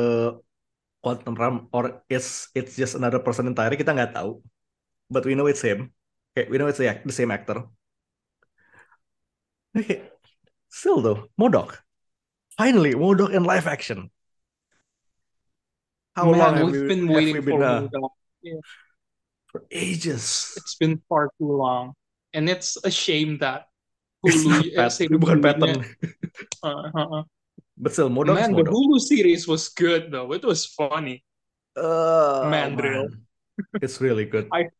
quantum 1.04 1.34
realm 1.36 1.56
or 1.76 2.02
it's 2.08 2.48
it's 2.56 2.74
just 2.80 2.96
another 2.96 3.20
person 3.20 3.46
entirely 3.50 3.76
kita 3.76 3.92
nggak 3.94 4.14
tahu. 4.16 4.40
But 5.12 5.24
we 5.28 5.36
know 5.36 5.46
it's 5.46 5.62
him. 5.62 5.92
Okay, 6.34 6.48
we 6.50 6.56
know 6.58 6.66
it's 6.66 6.80
the, 6.80 6.90
the 7.04 7.14
same 7.14 7.30
actor. 7.30 7.68
Okay. 9.76 10.02
Still 10.70 11.00
though, 11.02 11.28
Modok. 11.40 11.78
Finally, 12.58 12.94
Modok 12.94 13.34
in 13.34 13.44
live 13.44 13.66
action. 13.66 14.10
How 16.16 16.30
long 16.30 16.38
Man, 16.38 16.54
have 16.54 16.70
we've 16.70 16.82
we, 16.82 16.88
been 16.88 17.06
have 17.06 17.16
waiting 17.16 17.34
we 17.34 17.40
for 17.40 17.58
been 17.58 17.62
uh, 17.62 17.80
Modoc. 17.82 18.12
for 19.50 19.62
ages? 19.70 20.54
It's 20.56 20.74
been 20.74 21.02
far 21.08 21.30
too 21.38 21.52
long. 21.52 21.94
And 22.32 22.48
it's 22.48 22.76
a 22.84 22.90
shame 22.90 23.38
that 23.38 23.66
Hulu, 24.24 24.48
not 24.48 24.64
eh, 24.64 24.76
pat, 24.76 24.92
bukan 25.20 25.38
Hulunya, 25.38 25.44
pattern. 25.44 25.76
uh, 26.64 26.82
uh, 26.90 27.08
uh. 27.20 27.24
But 27.76 27.92
still, 27.92 28.08
Modok 28.08 28.38
is 28.38 28.48
Man, 28.48 28.56
the 28.56 28.64
Hulu 28.64 28.98
series 29.02 29.44
was 29.50 29.68
good 29.68 30.08
though. 30.08 30.32
It 30.32 30.44
was 30.46 30.64
funny. 30.64 31.26
Oh 31.76 32.46
Mandrill. 32.48 33.10
man, 33.10 33.82
it's 33.82 34.00
really 34.00 34.24
good. 34.24 34.46
I 34.54 34.70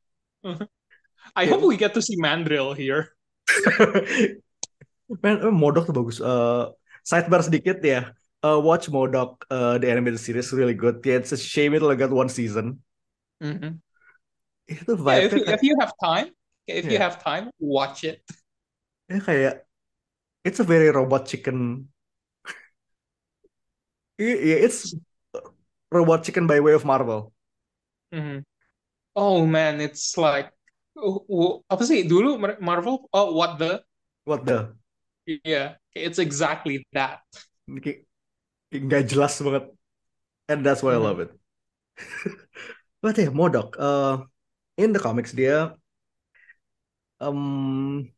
I 1.37 1.45
hope 1.47 1.67
we 1.67 1.77
get 1.77 1.95
to 1.95 2.03
see 2.03 2.15
Mandrill 2.17 2.75
here. 2.75 3.13
Man, 5.23 5.37
eh, 5.43 5.53
Modok 5.53 5.91
tuh 5.91 5.95
bagus. 5.95 6.17
Uh, 6.23 6.73
sidebar 7.05 7.45
sedikit 7.45 7.83
ya. 7.85 8.15
Uh, 8.45 8.61
watch 8.61 8.89
Modok, 8.93 9.43
uh, 9.51 9.77
the 9.81 9.89
animated 9.91 10.21
series 10.21 10.53
really 10.53 10.77
good. 10.77 11.01
Yeah, 11.05 11.21
it's 11.21 11.33
a 11.33 11.41
shame 11.41 11.75
it 11.75 11.83
only 11.83 11.97
got 11.97 12.13
one 12.13 12.29
season. 12.29 12.81
Mhm. 13.43 13.81
Itu 14.69 14.97
Yeah, 14.97 15.29
if 15.29 15.33
you, 15.33 15.45
if 15.45 15.61
you 15.61 15.75
have 15.81 15.93
time, 16.01 16.33
if 16.65 16.89
you 16.89 16.97
have 16.97 17.21
time, 17.21 17.53
watch 17.61 18.05
it. 18.05 18.25
Ya 19.11 19.19
kayak 19.27 19.55
it's 20.47 20.61
a 20.61 20.67
very 20.73 20.89
robot 20.99 21.27
chicken. 21.31 21.89
Yeah, 24.19 24.35
it's 24.67 24.95
robot 25.91 26.25
chicken 26.25 26.47
by 26.47 26.61
way 26.61 26.73
of 26.75 26.85
Marvel. 26.85 27.33
Mhm. 28.13 28.45
Oh 29.17 29.47
man, 29.47 29.81
it's 29.81 30.17
like 30.19 30.53
oh, 30.99 31.27
oh, 31.31 31.51
apa 31.71 31.85
sih 31.87 32.07
dulu 32.09 32.39
Mar- 32.41 32.61
Marvel? 32.63 33.09
Oh, 33.15 33.35
what 33.37 33.59
the? 33.61 33.83
What 34.25 34.45
the? 34.47 34.75
Yeah, 35.27 35.75
it's 35.95 36.19
exactly 36.19 36.85
that. 36.93 37.21
Nggak 38.75 39.03
jelas 39.11 39.35
banget. 39.45 39.65
And 40.51 40.61
that's 40.67 40.83
why 40.85 40.95
I 40.95 41.01
Mhm. 41.01 41.03
love 41.03 41.21
it. 41.25 41.31
But 43.03 43.19
yeah, 43.19 43.31
Modok. 43.33 43.77
Uh, 43.79 44.25
in 44.79 44.93
the 44.95 45.01
comics 45.01 45.33
dia 45.33 45.75
um 47.21 48.14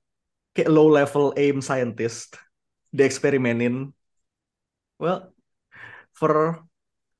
kayak 0.57 0.73
low 0.73 0.89
level 0.89 1.37
aim 1.37 1.61
scientist 1.61 2.41
dieksperimenin. 2.97 3.93
Well 4.97 5.37
for 6.17 6.65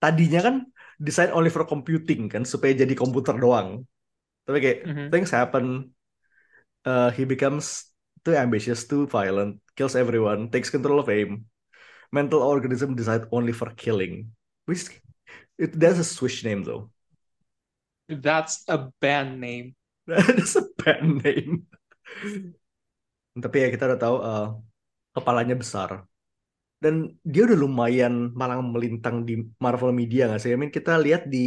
tadinya 0.01 0.41
kan 0.41 0.57
desain 0.97 1.29
only 1.37 1.53
for 1.53 1.69
computing 1.69 2.33
kan 2.33 2.49
supaya 2.49 2.73
jadi 2.73 2.97
komputer 2.97 3.37
doang. 3.37 3.85
Tapi 4.49 4.59
kayak 4.65 4.79
Mhm. 4.89 5.07
things 5.13 5.31
happen 5.35 5.93
uh, 6.89 7.13
he 7.13 7.29
becomes 7.29 7.93
too 8.25 8.33
ambitious 8.35 8.89
too 8.89 9.07
violent 9.07 9.61
kills 9.77 9.95
everyone 9.95 10.49
takes 10.49 10.73
control 10.73 10.99
of 10.99 11.13
aim. 11.13 11.45
Mental 12.15 12.41
organism 12.41 12.97
designed 12.97 13.29
only 13.35 13.53
for 13.53 13.69
killing. 13.77 14.33
Which 14.65 14.89
it 15.61 15.77
that's 15.77 16.01
a 16.01 16.07
Swiss 16.07 16.41
name 16.47 16.65
though. 16.65 16.89
That's 18.09 18.63
a 18.71 18.91
band 19.03 19.43
name. 19.43 19.75
that's 20.07 20.55
a 20.55 20.63
bad 20.79 21.03
name 21.03 21.67
tapi 23.45 23.57
ya 23.65 23.69
kita 23.75 23.85
udah 23.89 24.01
tahu 24.05 24.17
uh, 24.29 24.45
kepalanya 25.17 25.55
besar 25.63 25.91
dan 26.85 26.95
dia 27.33 27.43
udah 27.49 27.59
lumayan 27.65 28.15
malang 28.41 28.61
melintang 28.75 29.17
di 29.29 29.35
Marvel 29.65 29.93
Media 30.01 30.21
nggak 30.29 30.41
sih? 30.43 30.53
I 30.55 30.59
mean 30.61 30.73
kita 30.79 30.93
lihat 31.07 31.23
di 31.35 31.39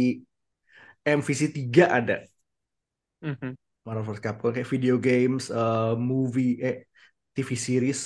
MVC 1.06 1.42
3 1.56 1.84
ada 1.98 2.16
Mhm. 3.22 3.56
Marvel. 3.86 4.16
Capcom 4.24 4.50
kayak 4.54 4.68
video 4.74 4.94
games, 5.00 5.48
uh, 5.50 5.92
movie, 5.96 6.60
eh 6.60 6.76
TV 7.34 7.50
series 7.56 8.00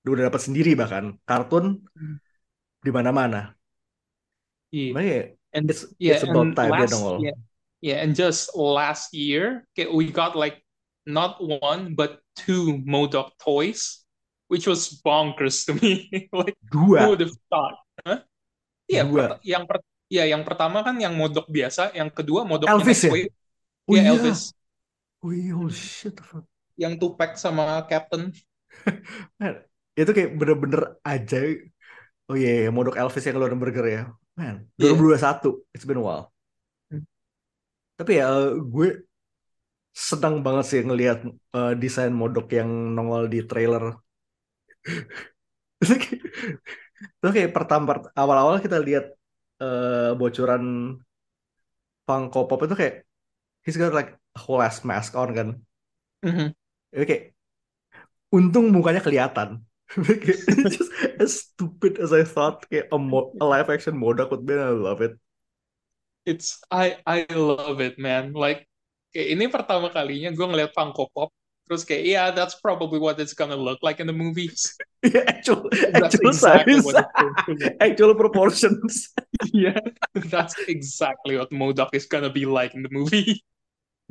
dia 0.00 0.10
udah 0.16 0.24
dapat 0.32 0.42
sendiri 0.48 0.72
bahkan 0.80 1.04
kartun 1.28 1.84
di 2.84 2.90
mana-mana. 2.92 3.56
Yeah. 4.72 4.92
Makanya 4.92 5.12
ya, 5.20 5.24
And 5.52 5.66
it's 5.70 5.82
yeah, 5.98 6.18
it's 6.18 6.22
about 6.26 6.48
and 6.48 6.58
time 6.58 6.74
last 6.74 6.92
nongol. 6.92 7.18
yeah, 7.18 7.34
yeah, 7.80 7.96
and 8.02 8.14
just 8.14 8.54
last 8.54 9.10
year, 9.14 9.66
okay, 9.74 9.90
we 9.90 10.10
got 10.12 10.36
like 10.36 10.62
not 11.06 11.42
one 11.42 11.94
but 11.98 12.22
two 12.46 12.80
Modoc 12.84 13.36
toys, 13.42 14.04
which 14.48 14.66
was 14.66 15.00
bonkers 15.04 15.66
to 15.68 15.72
me. 15.80 15.92
Like 16.32 16.56
who 16.96 17.02
Dua, 17.02 17.08
would 17.10 17.20
have 17.24 17.34
thought? 17.50 17.76
Huh? 18.06 18.20
Iya, 18.90 19.02
yang 19.46 19.64
per 19.68 19.78
ya 20.10 20.24
yang 20.32 20.42
pertama 20.48 20.78
kan 20.86 20.96
yang 21.04 21.14
Modok 21.20 21.46
biasa, 21.56 21.94
yang 21.98 22.10
kedua 22.10 22.42
Modoknya 22.48 22.74
Elvis 22.74 23.04
ya? 23.04 23.12
Wave, 23.12 23.30
Oh 23.88 23.96
ya 23.96 24.02
iya, 24.02 24.10
Elvis, 24.12 24.40
oh 25.22 25.32
iya, 25.32 25.52
holy 25.56 25.72
shit. 25.74 26.16
yang 26.82 26.94
Tupac 27.00 27.38
sama 27.38 27.64
Captain. 27.90 28.32
Man, 29.40 29.54
itu 29.98 30.10
kayak 30.16 30.30
bener-bener 30.40 30.82
aja. 31.04 31.36
Oh 32.30 32.36
iya, 32.38 32.68
yeah, 32.68 32.72
Modok 32.74 32.96
Elvis 33.00 33.24
yang 33.26 33.34
keluarin 33.38 33.60
burger 33.62 33.86
ya. 33.86 34.02
Man, 34.38 34.56
Iya. 34.78 34.96
2021. 34.96 35.62
It's 35.74 35.86
been 35.88 36.00
a 36.00 36.04
while. 36.04 36.32
Hmm. 36.90 37.02
Tapi 37.98 38.12
ya 38.20 38.26
eh, 38.32 38.48
gue 38.74 38.86
senang 39.94 40.34
banget 40.46 40.64
sih 40.70 40.80
ngelihat 40.86 41.18
eh, 41.56 41.72
desain 41.82 42.12
Modok 42.20 42.46
yang 42.58 42.70
nongol 42.96 43.22
di 43.32 43.38
trailer. 43.50 43.84
Itu 45.80 47.28
kayak, 47.34 47.52
pertama 47.56 48.00
awal-awal 48.16 48.60
kita 48.64 48.76
lihat 48.80 49.04
eh, 49.62 50.10
bocoran 50.20 50.62
Funko 52.06 52.40
Pop 52.48 52.60
itu 52.66 52.74
kayak 52.74 52.94
he's 53.64 53.78
got 53.78 53.94
like 53.94 54.16
a 54.36 54.40
whole 54.40 54.62
ass 54.62 54.82
mask 54.84 55.14
on 55.16 55.30
kan. 55.36 55.48
Mhm. 56.24 56.52
Itu 56.94 57.04
kayak 57.06 57.24
untung 58.30 58.70
mukanya 58.70 59.02
kelihatan. 59.02 59.66
Just 60.70 60.90
as 61.18 61.50
stupid 61.50 61.98
as 61.98 62.14
I 62.14 62.22
thought. 62.22 62.62
Kayak 62.70 62.94
a, 62.94 62.98
mo- 62.98 63.34
a 63.42 63.46
live 63.46 63.66
action 63.74 63.98
Modok 63.98 64.30
would 64.30 64.46
be, 64.46 64.54
and 64.54 64.62
I 64.62 64.70
love 64.70 65.02
it. 65.02 65.18
It's 66.22 66.62
I 66.70 67.02
I 67.02 67.26
love 67.34 67.82
it, 67.82 67.98
man. 67.98 68.30
Like 68.30 68.69
kayak 69.10 69.28
ini 69.36 69.44
pertama 69.50 69.90
kalinya 69.90 70.30
gue 70.30 70.46
ngeliat 70.46 70.70
Funko 70.74 71.10
Pop, 71.10 71.30
terus 71.66 71.82
kayak 71.86 72.02
yeah, 72.06 72.26
that's 72.34 72.58
probably 72.58 72.98
what 72.98 73.18
it's 73.18 73.34
gonna 73.34 73.58
look 73.58 73.78
like 73.82 73.98
in 74.02 74.06
the 74.10 74.16
movies. 74.16 74.74
Yeah, 75.00 75.24
actual, 75.24 75.64
That's 75.72 76.12
actual 76.20 76.28
exactly 76.28 76.76
size, 76.76 76.92
actual 77.80 78.12
proportions. 78.12 79.16
Yeah, 79.48 79.80
that's 80.28 80.52
exactly 80.68 81.40
what 81.40 81.48
Modoc 81.48 81.96
is 81.96 82.04
gonna 82.04 82.28
be 82.28 82.44
like 82.44 82.76
in 82.76 82.84
the 82.84 82.92
movie. 82.92 83.40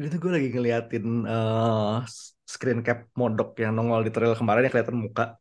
Itu 0.01 0.17
gue 0.17 0.31
lagi 0.33 0.49
ngeliatin 0.49 1.29
eh, 1.29 1.95
screen 2.41 2.81
cap 2.81 3.05
Modok 3.13 3.53
yang 3.61 3.77
nongol 3.77 4.01
di 4.01 4.09
trailer 4.09 4.33
kemarin 4.33 4.65
yang 4.65 4.73
kelihatan 4.73 4.97
muka. 4.97 5.37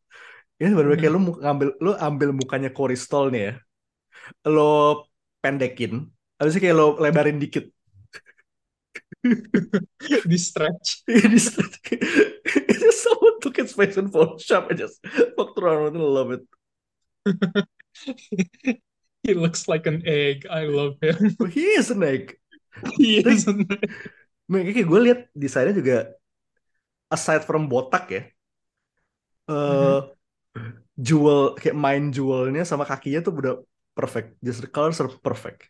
Ini 0.61 0.77
bener 0.77 1.01
kayak 1.01 1.13
lu 1.17 1.21
mu- 1.33 1.41
ngambil 1.41 1.69
lu 1.81 1.91
ambil 1.97 2.29
mukanya 2.37 2.69
Corey 2.69 2.99
Stoll 3.01 3.33
nih 3.33 3.43
ya. 3.49 3.53
Lo 4.45 5.09
pendekin. 5.41 6.13
Habis 6.37 6.61
kayak 6.61 6.77
lo 6.77 7.01
lebarin 7.01 7.41
dikit. 7.41 7.73
Di 10.31 10.39
stretch. 10.39 11.05
Ini 11.09 11.39
it 12.69 12.77
just 12.79 13.01
someone 13.05 13.37
took 13.41 13.59
its 13.59 13.75
face 13.75 13.97
in 13.97 14.09
Photoshop 14.11 14.71
and 14.71 14.79
just 14.79 15.01
fucked 15.37 15.59
around 15.59 15.93
with 15.93 15.97
it. 15.97 16.03
I 16.03 16.09
love 16.09 16.31
it. 16.33 16.45
He 19.27 19.35
looks 19.35 19.67
like 19.69 19.85
an 19.91 20.07
egg. 20.07 20.47
I 20.49 20.65
love 20.71 20.97
him. 21.03 21.37
He 21.53 21.75
is 21.77 21.91
an 21.91 22.03
egg. 22.03 22.39
He 22.97 23.19
is 23.19 23.45
an 23.51 23.67
egg. 23.67 23.91
Makanya 24.49 24.73
kayak 24.73 24.89
gue 24.89 25.01
lihat 25.05 25.21
desainnya 25.37 25.75
juga 25.77 25.97
aside 27.13 27.45
from 27.45 27.69
botak 27.69 28.05
ya. 28.09 28.23
eh 29.49 30.01
jewel 30.99 31.55
kayak 31.55 31.77
main 31.77 32.11
jewelnya 32.11 32.65
sama 32.67 32.89
kakinya 32.89 33.21
tuh 33.23 33.33
udah 33.37 33.55
perfect. 33.95 34.35
Just 34.43 34.65
the 34.65 34.71
colors 34.71 34.99
are 35.03 35.11
perfect. 35.21 35.69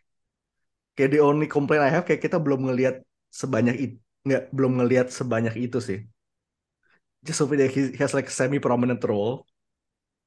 Kayak 0.95 1.15
the 1.15 1.21
only 1.23 1.47
complaint 1.47 1.83
I 1.85 1.91
have 1.91 2.05
kayak 2.07 2.23
kita 2.23 2.37
belum 2.41 2.65
ngelihat 2.67 3.03
sebanyak 3.31 3.75
itu 3.77 3.95
nggak 4.25 4.43
belum 4.51 4.71
ngelihat 4.83 5.07
sebanyak 5.09 5.55
itu 5.57 5.79
sih. 5.79 5.99
Just 7.23 7.39
hoping 7.39 7.59
that 7.59 7.71
he 7.71 7.95
has 7.99 8.13
like 8.13 8.29
semi 8.29 8.59
prominent 8.59 9.03
role. 9.03 9.45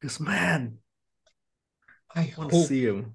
Because 0.01 0.21
man, 0.21 0.79
I 2.15 2.21
I 2.21 2.35
want 2.37 2.51
to 2.51 2.57
hope 2.57 2.69
see 2.69 2.85
him. 2.85 3.15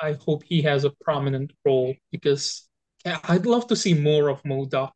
I 0.00 0.12
hope 0.12 0.42
he 0.44 0.62
has 0.62 0.84
a 0.84 0.90
prominent 0.90 1.52
role 1.64 1.94
because 2.12 2.68
I'd 3.04 3.46
love 3.46 3.66
to 3.68 3.76
see 3.76 3.94
more 3.94 4.28
of 4.28 4.44
Modoc. 4.44 4.94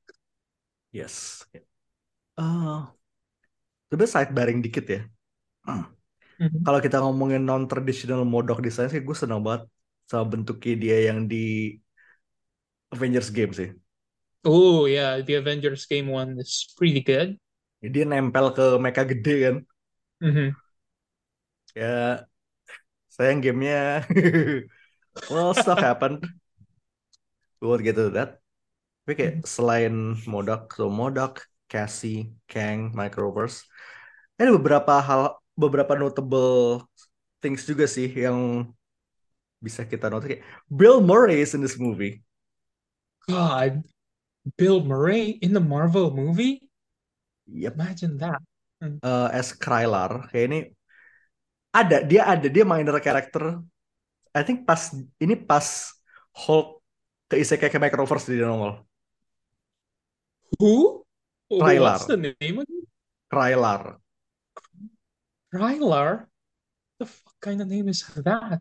Yes. 0.93 1.45
Eh, 2.39 2.83
coba 3.91 4.05
sidebarring 4.09 4.61
dikit 4.65 4.85
ya. 4.89 5.01
Mhm. 6.39 6.65
Kalau 6.67 6.81
kita 6.85 6.97
ngomongin 7.05 7.43
non 7.49 7.63
traditional 7.71 8.23
modok 8.27 8.59
design 8.67 8.89
sih, 8.93 9.01
gue 9.07 9.17
seneng 9.23 9.41
banget 9.47 9.63
sama 10.11 10.25
bentuknya 10.33 10.75
dia 10.83 10.97
yang 11.09 11.19
di 11.31 11.37
Avengers 12.95 13.31
game 13.37 13.53
sih. 13.59 13.69
Oh 14.43 14.91
yeah, 14.91 15.23
the 15.23 15.39
Avengers 15.39 15.87
game 15.87 16.11
one 16.11 16.39
is 16.43 16.67
pretty 16.75 17.03
good. 17.03 17.39
Dia 17.83 18.07
nempel 18.07 18.51
ke 18.55 18.79
mecha 18.79 19.07
gede 19.07 19.35
kan. 19.43 19.57
Mhm. 20.23 20.55
Ya, 21.75 22.27
sayang 23.11 23.43
gamenya. 23.43 24.03
well, 25.31 25.55
stuff 25.55 25.79
happened. 25.79 26.27
We 27.63 27.71
won't 27.71 27.87
get 27.87 27.95
to 27.99 28.11
that. 28.19 28.43
Tapi 29.03 29.13
kayak 29.19 29.35
selain 29.47 30.15
Modok, 30.27 30.75
so 30.75 30.87
Modok, 30.91 31.47
Cassie, 31.67 32.35
Kang, 32.47 32.95
Microverse, 32.95 33.67
ada 34.39 34.55
beberapa 34.55 34.99
hal, 35.03 35.39
beberapa 35.59 35.99
notable 35.99 36.87
things 37.43 37.67
juga 37.67 37.91
sih 37.91 38.11
yang 38.11 38.71
bisa 39.59 39.83
kita 39.87 40.11
notice. 40.11 40.39
Kayak 40.39 40.45
Bill 40.71 40.99
Murray 41.03 41.43
is 41.43 41.55
in 41.55 41.63
this 41.63 41.79
movie. 41.79 42.23
God, 43.27 43.87
Bill 44.59 44.83
Murray 44.83 45.39
in 45.39 45.55
the 45.55 45.63
Marvel 45.63 46.11
movie? 46.11 46.63
Yep. 47.47 47.75
Imagine 47.75 48.19
that. 48.19 48.43
uh, 48.83 49.29
as 49.31 49.55
Krylar 49.55 50.27
kayak 50.35 50.47
ini 50.51 50.59
ada 51.71 52.03
dia 52.03 52.27
ada 52.27 52.47
dia 52.51 52.65
minor 52.67 52.99
character 52.99 53.63
I 54.35 54.43
think 54.43 54.67
pas 54.67 54.91
ini 55.23 55.39
pas 55.39 55.95
Hulk 56.35 56.83
ke 57.31 57.39
Isekai 57.39 57.71
ke 57.71 57.79
Microverse 57.79 58.33
dia 58.33 58.45
nongol 58.49 58.83
Who? 60.61 61.01
Rylar. 61.49 61.97
What's 61.97 62.09
the 62.09 62.21
name 62.21 62.61
again? 62.61 62.85
Krylar 63.33 63.97
Rylar? 65.53 66.29
The 67.01 67.09
fuck 67.09 67.37
kind 67.41 67.61
of 67.61 67.69
name 67.69 67.89
is 67.89 68.05
that? 68.21 68.61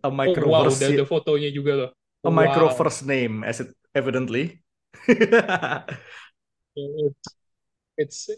a 0.00 0.08
Oh 0.08 0.10
wow, 0.10 0.16
Microverse 0.16 0.80
the, 0.80 1.04
the 1.04 1.08
fotonya 1.08 1.52
juga 1.52 1.72
loh. 1.76 1.90
a 2.24 2.28
Wow. 2.28 2.36
Microverse 2.44 3.04
name 3.08 3.40
as 3.44 3.64
it 3.64 3.72
evidently 3.96 4.60
It's, 6.76 7.28
it's 7.98 8.30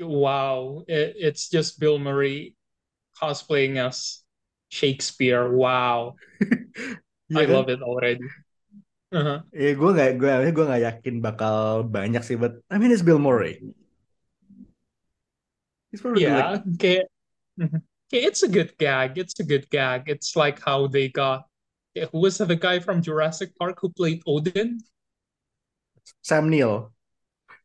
wow. 0.00 0.84
It, 0.86 1.16
it's 1.18 1.48
just 1.48 1.80
Bill 1.80 1.98
Murray 1.98 2.56
cosplaying 3.20 3.76
as 3.76 4.22
Shakespeare. 4.68 5.50
Wow. 5.50 6.16
Iya 7.30 7.36
I 7.36 7.46
kan? 7.46 7.54
love 7.54 7.68
it 7.68 7.82
already. 7.82 8.26
Uh-huh. 9.10 9.42
Eh, 9.50 9.74
gue 9.74 9.90
nggak 9.90 10.10
gue 10.22 10.30
gue 10.54 10.64
nggak 10.70 10.82
yakin 10.86 11.14
bakal 11.18 11.82
banyak 11.82 12.22
sih, 12.22 12.38
but 12.38 12.62
I 12.70 12.78
mean 12.78 12.94
it's 12.94 13.02
Bill 13.02 13.18
Murray. 13.18 13.58
He's 15.90 16.00
probably 16.00 16.22
Yeah, 16.22 16.62
okay. 16.78 17.02
Mhm. 17.58 17.82
Okay, 18.10 18.22
it's 18.26 18.42
a 18.42 18.50
good 18.50 18.74
gag. 18.78 19.18
It's 19.18 19.38
a 19.38 19.46
good 19.46 19.66
gag. 19.70 20.06
It's 20.06 20.34
like 20.34 20.62
how 20.62 20.86
they 20.86 21.10
got 21.10 21.46
who 21.94 22.22
was 22.22 22.38
the 22.38 22.54
guy 22.54 22.78
from 22.78 23.02
Jurassic 23.02 23.54
Park 23.58 23.78
who 23.82 23.90
played 23.90 24.22
Odin? 24.26 24.78
Sam 26.18 26.50
Neill. 26.50 26.90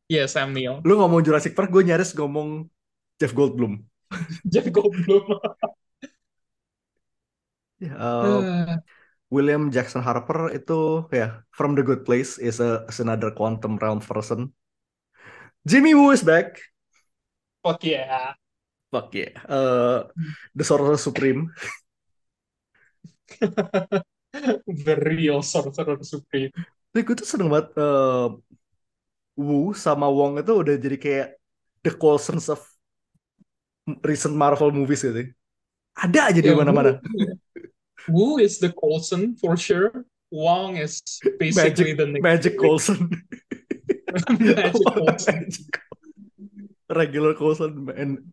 Yeah, 0.05 0.29
Sam 0.29 0.53
Neill. 0.53 0.86
Lu 0.86 1.01
ngomong 1.01 1.25
Jurassic 1.25 1.58
Park, 1.58 1.73
gue 1.73 1.81
nyaris 1.81 2.13
ngomong 2.13 2.69
Jeff 3.17 3.34
Goldblum. 3.34 3.81
Jeff 4.51 4.69
Goldblum. 4.69 5.25
Uh, 7.81 8.77
William 9.34 9.73
Jackson 9.73 10.05
Harper 10.05 10.53
itu 10.53 11.10
ya 11.10 11.41
from 11.51 11.73
the 11.73 11.84
Good 11.84 12.05
Place 12.05 12.38
is 12.38 12.62
a 12.62 12.86
is 12.88 13.01
another 13.01 13.34
quantum 13.34 13.81
realm 13.81 13.99
person. 13.99 14.53
Jimmy 15.65 15.97
Woo 15.97 16.13
is 16.13 16.21
back. 16.21 16.62
Fuck 17.65 17.81
yeah. 17.84 18.38
Fuck 18.93 19.10
yeah. 19.17 19.34
Uh, 19.49 20.05
the 20.53 20.63
Sorcerer 20.63 21.01
Supreme. 21.01 21.49
The 24.67 24.99
real 24.99 25.39
Sorcerer 25.41 26.03
Supreme. 26.03 26.51
Tapi 26.95 27.12
gue 27.12 27.15
tuh 27.19 27.27
seneng 27.27 27.51
banget 27.51 27.75
uh, 27.75 28.31
Wu 29.36 29.75
sama 29.75 30.08
Wong 30.08 30.39
itu 30.39 30.55
udah 30.55 30.79
jadi 30.79 30.95
kayak 30.95 31.27
the 31.84 31.91
Coulsons 31.91 32.47
of 32.47 32.63
recent 33.99 34.31
Marvel 34.31 34.71
movies 34.71 35.03
gitu. 35.03 35.27
Ada 35.99 36.31
aja 36.31 36.39
di 36.39 36.47
Yeah, 36.47 36.55
mana-mana. 36.55 37.03
Wu 38.08 38.39
is 38.39 38.63
the 38.63 38.71
Coulson 38.71 39.36
for 39.36 39.60
sure. 39.60 40.08
Wong 40.31 40.79
is 40.79 41.03
basically 41.36 41.91
the 41.91 42.15
next 42.15 42.23
Magic 42.23 42.55
Coulson. 42.55 43.12
Magic 44.39 44.79
Coulson. 44.88 45.51
Magic. 45.51 45.67
Regular 46.88 47.36
Coulson 47.36 47.91
and 47.91 48.23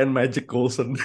and 0.00 0.08
Magic 0.08 0.48
Coulson. 0.48 0.96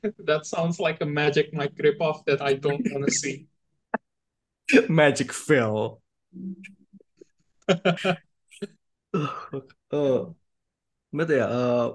That 0.00 0.48
sounds 0.48 0.80
like 0.80 1.04
a 1.04 1.08
Magic 1.08 1.52
Mike 1.52 1.76
ripoff 1.76 2.24
that 2.24 2.40
I 2.40 2.56
don't 2.56 2.80
want 2.88 3.04
to 3.04 3.12
see. 3.12 3.49
Magic 4.88 5.32
Phil. 5.32 6.00
uh, 9.92 10.20
but 11.12 11.28
ya, 11.28 11.46
uh, 11.46 11.88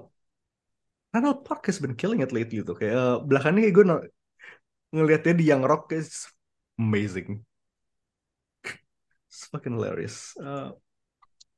Randall 1.12 1.40
Park 1.40 1.66
has 1.66 1.78
been 1.80 1.96
killing 1.96 2.20
it 2.20 2.32
lately 2.32 2.60
tuh. 2.60 2.76
Kayak 2.76 2.94
uh, 2.96 3.16
belakangan 3.24 3.60
ini 3.60 3.72
gue 3.72 3.84
ngelihatnya 4.92 5.34
di 5.36 5.44
Young 5.48 5.64
Rock 5.64 5.92
is 5.96 6.28
amazing. 6.76 7.44
It's 9.28 9.48
fucking 9.52 9.76
hilarious. 9.76 10.36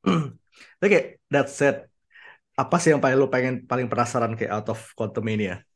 Uh, 0.07 0.31
Oke, 0.79 0.89
kayak 0.89 1.07
that 1.29 1.51
said, 1.51 1.91
apa 2.55 2.79
sih 2.79 2.95
yang 2.95 3.03
paling 3.03 3.19
lu 3.19 3.27
pengen 3.27 3.67
paling 3.67 3.91
penasaran 3.91 4.39
kayak 4.39 4.63
out 4.63 4.69
of 4.71 4.79
Quantumania? 4.95 5.67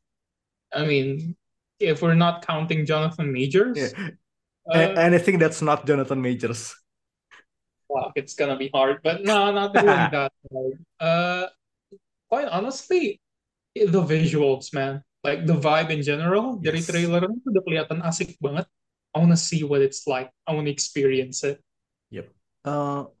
I 0.71 0.87
mean, 0.87 1.35
if 1.77 2.01
we're 2.01 2.17
not 2.17 2.41
counting 2.41 2.87
Jonathan 2.87 3.29
Majors, 3.29 3.77
Yeah. 3.77 4.15
Uh, 4.67 4.95
anything 4.95 5.39
that's 5.39 5.61
not 5.61 5.85
Jonathan 5.85 6.21
Majors. 6.21 6.75
wow, 7.89 8.11
it's 8.15 8.33
gonna 8.35 8.57
be 8.57 8.69
hard. 8.73 8.99
But 9.03 9.23
no, 9.23 9.51
not 9.51 9.73
really 9.75 10.07
that 10.11 10.31
hard. 10.51 10.75
Uh, 10.99 11.47
quite 12.29 12.47
honestly, 12.47 13.21
the 13.75 14.03
visuals, 14.03 14.73
man, 14.73 15.03
like 15.23 15.45
the 15.45 15.55
vibe 15.55 15.89
in 15.91 16.01
general 16.03 16.57
dari 16.59 16.79
Yes. 16.79 16.87
trailer 16.87 17.23
itu 17.27 17.47
udah 17.51 17.63
kelihatan 17.65 17.99
asik 18.05 18.37
banget. 18.39 18.67
I 19.13 19.21
wanna 19.21 19.37
see 19.37 19.61
what 19.63 19.81
it's 19.81 20.07
like. 20.09 20.31
I 20.47 20.55
wanna 20.57 20.73
experience 20.73 21.43
it. 21.45 21.61
Uh, 22.63 23.11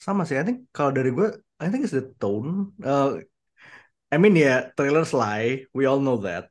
sama 0.00 0.24
sih, 0.24 0.40
I 0.40 0.44
think 0.48 0.72
kalau 0.72 0.96
dari 0.96 1.12
gue, 1.12 1.28
I 1.60 1.68
think 1.68 1.84
it's 1.84 1.92
the 1.92 2.08
tone. 2.16 2.72
Uh, 2.80 3.20
I 4.08 4.16
mean 4.16 4.32
ya, 4.40 4.72
trailers 4.72 5.12
lie, 5.12 5.68
we 5.76 5.84
all 5.84 6.00
know 6.00 6.16
that. 6.24 6.48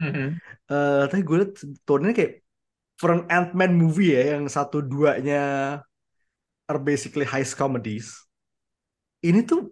Mhm. 0.00 0.38
Eh, 0.70 1.02
tapi 1.10 1.22
gue 1.26 1.36
liat 1.42 1.52
tone-nya 1.86 2.12
kayak 2.14 2.45
for 2.96 3.12
an 3.12 3.28
Ant-Man 3.28 3.76
movie 3.76 4.16
ya, 4.16 4.36
yang 4.36 4.48
satu 4.48 4.80
duanya 4.80 5.78
are 6.66 6.80
basically 6.80 7.28
heist 7.28 7.54
comedies. 7.54 8.26
Ini 9.22 9.44
tuh 9.46 9.70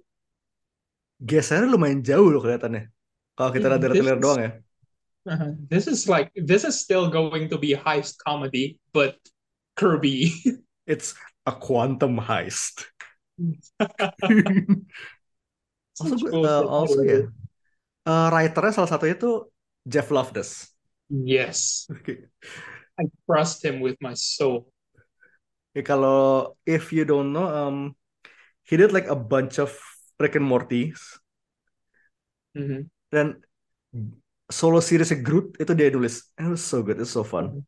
gesernya 1.18 1.68
lumayan 1.68 2.04
jauh 2.04 2.28
loh 2.30 2.44
kelihatannya. 2.44 2.92
Kalau 3.34 3.50
kita 3.50 3.66
lihat 3.66 3.82
dari 3.82 3.94
trailer 3.98 4.20
doang 4.20 4.40
ya. 4.40 4.52
Uh-huh. 5.24 5.56
This 5.72 5.88
is 5.88 6.04
like 6.04 6.28
this 6.36 6.68
is 6.68 6.76
still 6.76 7.08
going 7.08 7.48
to 7.48 7.56
be 7.56 7.72
heist 7.72 8.20
comedy, 8.20 8.76
but 8.92 9.16
Kirby. 9.74 10.30
It's 10.84 11.16
a 11.48 11.52
quantum 11.56 12.20
heist. 12.20 12.84
also, 15.96 16.14
with 16.20 16.44
also 16.44 16.68
Hollywood. 16.68 17.08
ya, 17.08 17.20
eh, 18.04 18.26
writernya 18.28 18.72
salah 18.76 18.90
satunya 18.92 19.16
tuh 19.16 19.48
Jeff 19.88 20.12
Loveness. 20.12 20.76
Yes, 21.08 21.88
Oke. 21.88 22.28
I 22.98 23.10
trust 23.26 23.64
him 23.64 23.80
with 23.80 23.98
my 24.00 24.14
soul. 24.14 24.70
Ya, 25.74 25.82
kalau 25.82 26.54
if 26.62 26.94
you 26.94 27.02
don't 27.02 27.34
know, 27.34 27.50
um, 27.50 27.98
he 28.62 28.78
did 28.78 28.94
like 28.94 29.10
a 29.10 29.18
bunch 29.18 29.58
of 29.58 29.74
Rick 30.22 30.38
and 30.38 30.46
Morty 30.46 30.94
Mhm. 32.54 32.86
dan 33.10 33.42
solo 34.46 34.78
series 34.78 35.10
Groot 35.26 35.58
itu 35.58 35.74
dia 35.74 35.90
nulis. 35.90 36.30
It 36.38 36.46
was 36.46 36.62
so 36.62 36.86
good, 36.86 37.02
it's 37.02 37.10
so 37.10 37.26
fun. 37.26 37.66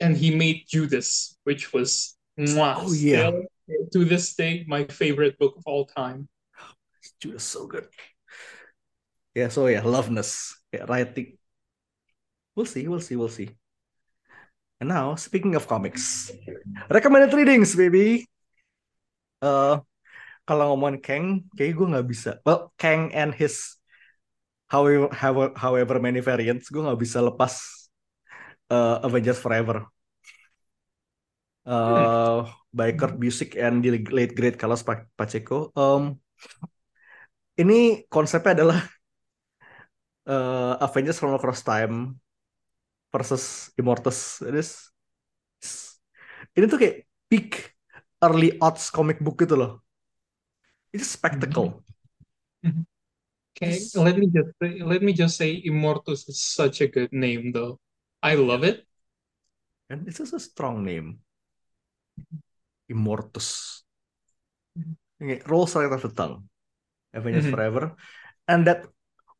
And 0.00 0.16
he 0.16 0.32
made 0.32 0.64
Judas, 0.68 1.36
which 1.44 1.72
was 1.76 2.16
mwah, 2.40 2.80
Oh, 2.80 2.92
yeah. 2.92 3.32
still 3.32 3.84
to 3.92 4.00
this 4.04 4.32
day 4.36 4.64
my 4.68 4.84
favorite 4.88 5.36
book 5.36 5.56
of 5.60 5.64
all 5.68 5.84
time. 5.84 6.28
Judas 7.20 7.44
so 7.44 7.68
good. 7.68 7.88
Yeah, 9.36 9.48
so 9.52 9.68
yeah, 9.68 9.84
Loveness, 9.84 10.56
yeah, 10.72 10.88
writing. 10.88 11.36
We'll 12.56 12.64
see, 12.64 12.88
we'll 12.88 13.04
see, 13.04 13.16
we'll 13.16 13.28
see. 13.28 13.52
And 14.76 14.92
now, 14.92 15.16
speaking 15.16 15.56
of 15.56 15.64
comics, 15.64 16.28
recommended 16.92 17.32
readings, 17.32 17.72
baby. 17.72 18.28
Uh, 19.40 19.80
kalau 20.44 20.76
ngomongin 20.76 21.00
Kang, 21.00 21.26
kayak 21.56 21.80
gue 21.80 21.86
nggak 21.96 22.08
bisa. 22.08 22.30
Well, 22.44 22.76
Kang 22.76 23.08
and 23.16 23.32
his 23.32 23.80
however 24.68 25.08
however, 25.16 25.56
however 25.56 25.96
many 25.96 26.20
variants, 26.20 26.68
gue 26.68 26.84
nggak 26.84 27.00
bisa 27.00 27.24
lepas 27.24 27.56
uh, 28.68 29.00
Avengers 29.00 29.40
Forever. 29.40 29.88
Uh, 31.66 32.46
by 32.70 32.94
Kurt 32.94 33.18
Busiek 33.18 33.58
and 33.58 33.82
the 33.82 34.04
late 34.12 34.36
great 34.36 34.54
Carlos 34.60 34.84
Pa- 34.84 35.08
Pacheco. 35.18 35.72
Um, 35.74 36.20
ini 37.56 38.04
konsepnya 38.06 38.52
adalah 38.60 38.78
uh, 40.28 40.78
Avengers 40.84 41.18
from 41.18 41.34
Across 41.34 41.64
Time 41.64 42.20
versus 43.16 43.72
Immortus. 43.80 44.44
It 44.44 44.60
is- 44.60 44.92
ini 46.52 46.68
tuh 46.68 46.76
kayak 46.76 46.96
peak 47.32 47.72
early 48.20 48.60
odds 48.60 48.92
comic 48.92 49.16
book 49.24 49.40
gitu 49.40 49.56
loh. 49.56 49.80
It's 50.92 51.08
spectacle. 51.16 51.80
Okay, 53.56 53.80
Yes. 53.80 53.96
let 53.96 54.20
me 54.20 54.28
just 54.28 54.52
say, 54.60 54.70
let 54.84 55.00
me 55.00 55.12
just 55.16 55.40
say 55.40 55.56
Immortus 55.64 56.28
is 56.28 56.36
such 56.44 56.84
a 56.84 56.88
good 56.92 57.08
name 57.08 57.56
though. 57.56 57.80
I 58.20 58.36
love 58.36 58.68
it. 58.68 58.84
And 59.88 60.04
it's 60.04 60.20
just 60.20 60.36
a 60.36 60.42
strong 60.42 60.84
name. 60.84 61.24
Immortus. 62.92 63.80
Ini 65.24 65.40
rolls 65.48 65.72
right 65.72 65.88
off 65.88 66.04
the 66.04 66.12
tongue. 66.12 66.44
Avengers 67.16 67.48
Mhm. 67.48 67.52
Forever. 67.56 67.96
And 68.44 68.68
that 68.68 68.84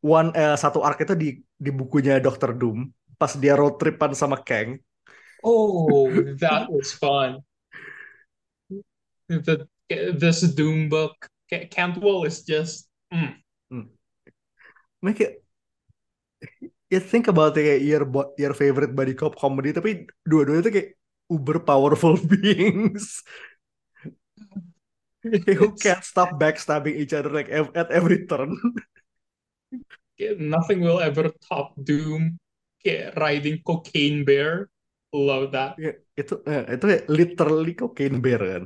one 0.01 0.33
eh, 0.33 0.57
satu 0.57 0.81
arc 0.81 0.97
itu 1.05 1.13
di 1.13 1.29
di 1.53 1.69
bukunya 1.69 2.17
Doctor 2.17 2.57
Doom 2.57 2.89
pas 3.17 3.33
dia 3.33 3.57
road 3.57 3.81
tripan 3.81 4.13
sama 4.13 4.39
Kang. 4.41 4.77
Oh, 5.43 6.09
that 6.41 6.69
was 6.69 6.93
fun. 6.93 7.41
The 9.27 9.67
this 9.89 10.41
Doom 10.55 10.87
book, 10.87 11.27
Ca- 11.51 11.67
Cantwell 11.67 12.23
is 12.23 12.45
just 12.47 12.87
mm. 13.11 13.35
Make 15.01 15.21
it 15.21 15.43
you 16.87 16.99
think 17.03 17.27
about 17.27 17.55
it, 17.59 17.63
kayak 17.67 17.81
your 17.83 18.03
your 18.39 18.53
favorite 18.55 18.95
buddy 18.95 19.13
cop 19.13 19.35
comedy 19.35 19.75
tapi 19.75 20.07
dua-duanya 20.23 20.63
tuh 20.63 20.73
kayak 20.73 20.89
uber 21.27 21.59
powerful 21.59 22.15
beings 22.31 23.19
who 25.27 25.75
can't 25.75 26.03
stop 26.07 26.39
backstabbing 26.39 26.95
each 26.95 27.11
other 27.11 27.27
like 27.27 27.51
at 27.51 27.91
every 27.91 28.23
turn. 28.23 28.55
nothing 30.39 30.79
will 30.79 31.03
ever 31.03 31.29
top 31.43 31.75
Doom. 31.83 32.39
Yeah, 32.87 33.11
riding 33.19 33.59
Cocaine 33.67 34.23
Bear. 34.23 34.71
Love 35.11 35.51
that. 35.51 35.75
Ya, 35.75 35.91
itu 36.15 36.39
eh, 36.47 36.63
itu 36.71 36.85
literally 37.11 37.75
cocaine 37.75 38.19
bear 38.23 38.39
kan. 38.39 38.63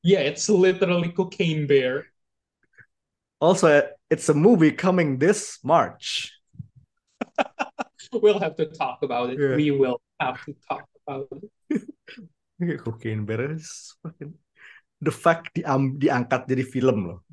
Yeah, 0.00 0.24
it's 0.24 0.48
literally 0.48 1.12
Cocaine 1.12 1.68
Bear. 1.68 2.12
Also, 3.40 3.82
it's 4.08 4.28
a 4.28 4.36
movie 4.36 4.72
coming 4.72 5.18
this 5.18 5.58
March. 5.60 6.32
We'll 8.12 8.40
have 8.44 8.60
to 8.60 8.68
talk 8.68 9.00
about 9.00 9.32
it. 9.32 9.40
Yeah. 9.40 9.56
We 9.56 9.72
will 9.72 9.96
have 10.20 10.44
to 10.44 10.52
talk 10.68 10.84
about 11.08 11.32
it. 11.32 11.88
Cocaine 12.84 13.24
bear 13.24 13.56
is 13.56 13.96
fucking 14.04 14.36
the 15.00 15.10
fact 15.10 15.56
diam 15.56 15.96
diangkat 15.96 16.44
jadi 16.44 16.60
film 16.60 17.08
loh. 17.08 17.24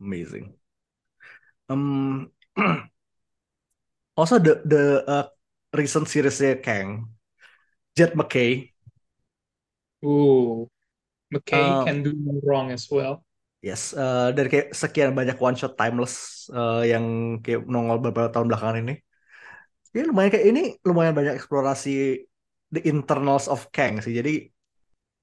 Amazing. 0.00 0.56
Um, 1.68 2.32
also 4.16 4.38
the 4.38 4.62
the 4.64 4.82
uh, 5.06 5.26
recent 5.74 6.06
seriesnya 6.06 6.58
Kang, 6.62 7.10
Jet 7.96 8.14
McKay. 8.14 8.70
Ooh, 10.04 10.68
McKay 11.32 11.60
Um, 11.60 11.84
can 11.84 12.02
do 12.02 12.12
no 12.16 12.40
wrong 12.42 12.70
as 12.72 12.88
well. 12.90 13.22
Yes, 13.60 13.92
eh, 13.92 14.32
dari 14.32 14.48
kayak 14.48 14.68
sekian 14.72 15.12
banyak 15.12 15.36
one 15.36 15.52
shot 15.52 15.76
timeless 15.76 16.48
eh, 16.48 16.96
yang 16.96 17.04
kayak 17.44 17.68
nongol 17.68 18.00
beberapa 18.00 18.32
tahun 18.32 18.48
belakangan 18.48 18.80
ini, 18.80 18.94
ya 19.92 20.02
lumayan 20.08 20.30
kayak 20.32 20.46
ini 20.48 20.62
lumayan 20.80 21.12
banyak 21.12 21.36
eksplorasi 21.36 22.24
the 22.72 22.80
internals 22.88 23.52
of 23.52 23.68
Kang 23.68 24.00
sih. 24.00 24.16
Jadi 24.16 24.48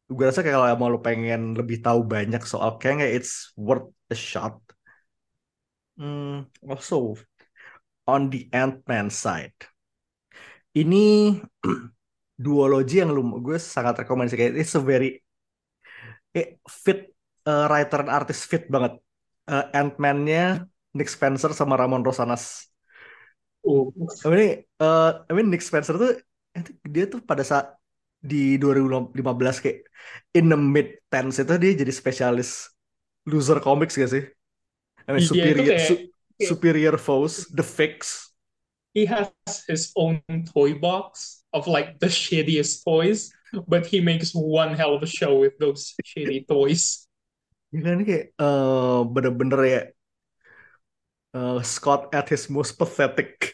gue 0.08 0.24
rasa 0.24 0.46
kayak 0.46 0.56
kalau 0.56 0.70
mau 0.80 0.90
lu 0.94 1.02
pengen 1.02 1.58
lebih 1.58 1.82
tahu 1.82 2.06
banyak 2.06 2.46
soal 2.46 2.78
Kang, 2.78 3.02
ya 3.02 3.10
it's 3.10 3.52
worth 3.58 3.90
a 4.14 4.16
shot. 4.16 4.62
Hmm, 5.98 6.46
also 6.62 7.18
on 8.08 8.32
the 8.32 8.48
Ant-Man 8.56 9.12
side, 9.12 9.56
ini 10.74 11.38
duologi 12.44 13.02
yang 13.04 13.12
lu 13.12 13.22
gue 13.44 13.58
sangat 13.60 14.02
rekomendasi 14.06 14.36
kayak 14.40 14.54
it's 14.62 14.74
a 14.78 14.82
very 14.82 15.20
kayak 16.32 16.62
fit 16.70 17.00
eh, 17.48 17.66
writer 17.68 18.00
and 18.06 18.12
artist 18.12 18.46
fit 18.48 18.66
banget. 18.72 18.98
Eh, 19.48 19.66
Ant-Man-nya 19.76 20.68
Nick 20.96 21.10
Spencer 21.12 21.52
sama 21.52 21.76
Ramon 21.80 22.04
Rosanas. 22.04 22.68
Ooh. 23.68 23.92
I 24.24 24.28
mean, 24.32 24.42
eh, 24.64 25.12
I 25.28 25.32
mean 25.36 25.48
Nick 25.52 25.64
Spencer 25.66 25.96
tuh 26.00 26.16
I 26.58 26.62
think 26.66 26.78
dia 26.88 27.06
tuh 27.06 27.22
pada 27.22 27.44
saat 27.46 27.76
di 28.18 28.58
2015 28.58 29.62
kayak 29.62 29.86
in 30.34 30.50
the 30.50 30.58
mid 30.58 30.98
tens 31.08 31.38
itu 31.38 31.54
dia 31.62 31.72
jadi 31.78 31.94
spesialis 31.94 32.74
loser 33.30 33.62
comics 33.62 33.94
gak 33.94 34.10
sih? 34.10 34.24
I 35.06 35.10
mean, 35.14 35.22
Iya, 35.22 35.26
itu 35.26 35.32
superior 35.32 35.66
kayak- 35.70 35.86
su- 35.86 36.04
kayak- 36.38 36.50
superior 36.50 36.96
foes, 36.98 37.50
the 37.50 37.66
fix. 37.66 38.30
He 38.94 39.06
has 39.06 39.30
his 39.70 39.94
own 39.94 40.22
toy 40.50 40.74
box 40.74 41.46
of 41.54 41.70
like 41.70 42.02
the 42.02 42.10
shittiest 42.10 42.82
toys, 42.82 43.30
but 43.70 43.86
he 43.86 44.02
makes 44.02 44.34
one 44.34 44.74
hell 44.74 44.98
of 44.98 45.06
a 45.06 45.10
show 45.10 45.38
with 45.38 45.54
those 45.62 45.94
shitty 46.02 46.50
toys. 46.50 47.06
Gila 47.70 47.94
ini 48.00 48.04
kayak 48.10 48.26
eh, 48.34 49.00
bener-bener 49.06 49.62
ya 49.70 49.82
eh, 51.38 51.60
Scott 51.62 52.10
at 52.10 52.26
his 52.34 52.50
most 52.50 52.74
pathetic. 52.80 53.54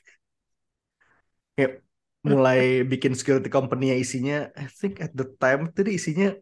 Kayak 1.59 1.83
mulai 2.23 2.79
bikin 2.91 3.11
security 3.11 3.51
company-nya 3.51 3.99
isinya, 3.99 4.47
I 4.55 4.71
think 4.71 5.03
at 5.03 5.11
the 5.11 5.27
time 5.43 5.75
tadi 5.75 5.99
isinya 5.99 6.39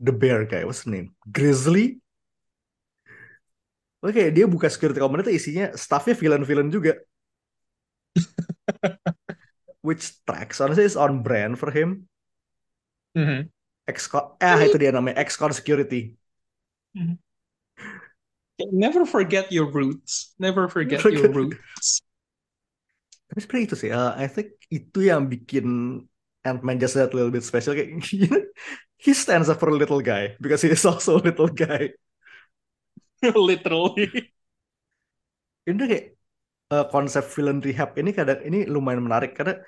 The 0.00 0.12
Bear 0.12 0.44
kayak 0.44 0.64
what's 0.68 0.84
the 0.84 0.92
name? 0.92 1.12
Grizzly. 1.24 2.00
Oke, 4.00 4.32
dia 4.32 4.48
buka 4.48 4.72
security 4.72 4.96
company 4.96 5.20
itu 5.28 5.32
isinya 5.36 5.76
staffnya 5.76 6.16
villain-villain 6.16 6.72
juga. 6.72 6.96
Which 9.86 10.24
tracks, 10.24 10.60
honestly 10.60 10.84
is 10.88 10.96
on 10.96 11.20
brand 11.20 11.56
for 11.60 11.68
him. 11.72 12.08
Mhm. 13.16 13.48
Excon, 13.88 14.38
ah 14.38 14.60
itu 14.62 14.76
dia 14.78 14.94
namanya 14.94 15.18
Excon 15.24 15.50
Security. 15.50 16.14
Never 18.60 19.02
forget 19.08 19.50
your 19.50 19.66
roots. 19.72 20.36
Never 20.38 20.68
forget 20.68 21.00
Forget- 21.00 21.26
your 21.26 21.32
roots. 21.32 22.04
Tapi 23.30 23.38
sebenarnya 23.46 23.66
itu 23.66 23.76
sih, 23.78 23.90
uh, 23.94 24.12
I 24.18 24.26
think 24.26 24.58
itu 24.70 25.06
yang 25.06 25.30
bikin 25.30 25.66
Ant-Man 26.42 26.82
just 26.82 26.98
that 26.98 27.14
little 27.14 27.30
bit 27.30 27.46
special. 27.46 27.78
Kayak, 27.78 28.02
he 28.98 29.10
stands 29.14 29.46
up 29.46 29.58
for 29.62 29.70
a 29.70 29.76
little 29.78 30.02
guy 30.02 30.34
because 30.42 30.60
he 30.62 30.70
is 30.70 30.82
also 30.82 31.18
a 31.18 31.22
little 31.22 31.46
guy. 31.50 31.94
Literally. 33.48 34.32
Ini 35.68 35.76
kayak 35.76 36.06
uh, 36.72 36.86
konsep 36.88 37.24
villain 37.36 37.60
rehab 37.60 37.92
ini 38.00 38.10
kadang 38.16 38.40
ini 38.46 38.64
lumayan 38.64 39.04
menarik 39.04 39.36
karena 39.36 39.60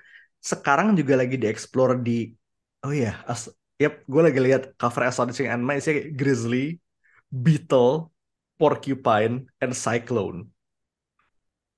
sekarang 0.43 0.97
juga 0.99 1.21
lagi 1.21 1.39
dieksplor 1.39 2.03
di 2.03 2.33
oh 2.83 2.91
iya, 2.91 3.23
as, 3.31 3.47
yep, 3.79 4.03
gue 4.11 4.23
lagi 4.23 4.41
lihat 4.43 4.75
cover 4.75 5.07
Astonishing 5.07 5.47
Ant-Man 5.47 5.79
isinya 5.79 6.03
kayak 6.03 6.11
Grizzly, 6.19 6.67
Beetle, 7.31 8.11
Porcupine, 8.59 9.47
and 9.63 9.73
Cyclone. 9.75 10.51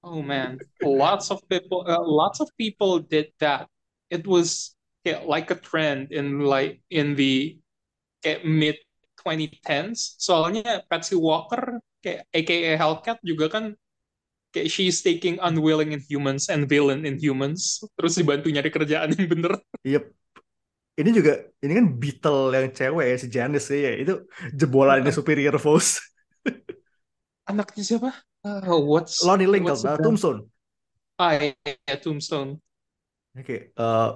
Oh 0.04 0.20
man, 0.20 0.60
lots 0.84 1.32
of 1.32 1.40
people, 1.48 1.84
uh, 1.88 2.00
lots 2.00 2.40
of 2.40 2.52
people 2.60 3.00
did 3.00 3.32
that. 3.40 3.72
It 4.12 4.28
was 4.28 4.76
yeah, 5.04 5.24
like 5.24 5.48
a 5.48 5.56
trend 5.56 6.12
in 6.12 6.44
like 6.44 6.84
in 6.92 7.16
the 7.16 7.56
mid 8.44 8.76
2010s. 9.24 10.20
Soalnya 10.20 10.84
Patsy 10.86 11.16
Walker, 11.16 11.80
kayak 12.04 12.28
AKA 12.30 12.76
Hellcat 12.76 13.18
juga 13.24 13.48
kan 13.48 13.64
kayak 14.54 14.70
she's 14.70 15.02
taking 15.02 15.40
unwilling 15.42 15.90
inhumans 15.90 16.46
and 16.46 16.70
villain 16.70 17.02
inhumans, 17.02 17.82
terus 17.98 18.14
dibantu 18.14 18.52
nyari 18.52 18.70
kerjaan 18.70 19.10
yang 19.16 19.26
bener. 19.26 19.52
Yep. 19.82 20.04
Ini 20.94 21.10
juga, 21.10 21.42
ini 21.58 21.72
kan 21.74 21.86
Beetle 21.98 22.54
yang 22.54 22.70
cewek 22.70 23.06
ya, 23.10 23.16
si 23.18 23.26
Janice 23.26 23.74
ya, 23.74 23.92
itu 23.98 24.14
jebolannya 24.54 25.10
Superior 25.10 25.58
Foes. 25.58 25.98
Anaknya 27.50 27.82
siapa? 27.82 28.14
Uh, 28.46 28.78
what's 28.78 29.18
Lonnie 29.26 29.50
Lincoln, 29.50 29.74
what's 29.74 29.82
uh? 29.82 29.98
Tombstone. 29.98 30.46
Ah, 31.18 31.34
yeah, 31.34 31.98
Tombstone. 31.98 32.62
Oke, 33.34 33.74
eh 33.74 34.08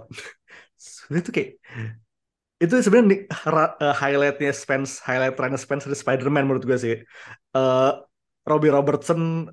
itu 1.19 1.31
kayak 1.35 1.51
itu 2.59 2.75
sebenarnya 2.83 3.31
eh, 3.83 3.95
highlightnya 4.03 4.51
Spence, 4.51 4.99
highlight 5.07 5.39
trennya 5.39 5.61
Spence 5.61 5.87
di 5.87 5.95
Spider-Man 5.95 6.45
menurut 6.47 6.65
gue 6.67 6.79
sih. 6.79 6.95
Eh 7.55 7.91
Robbie 8.49 8.73
Robertson 8.73 9.47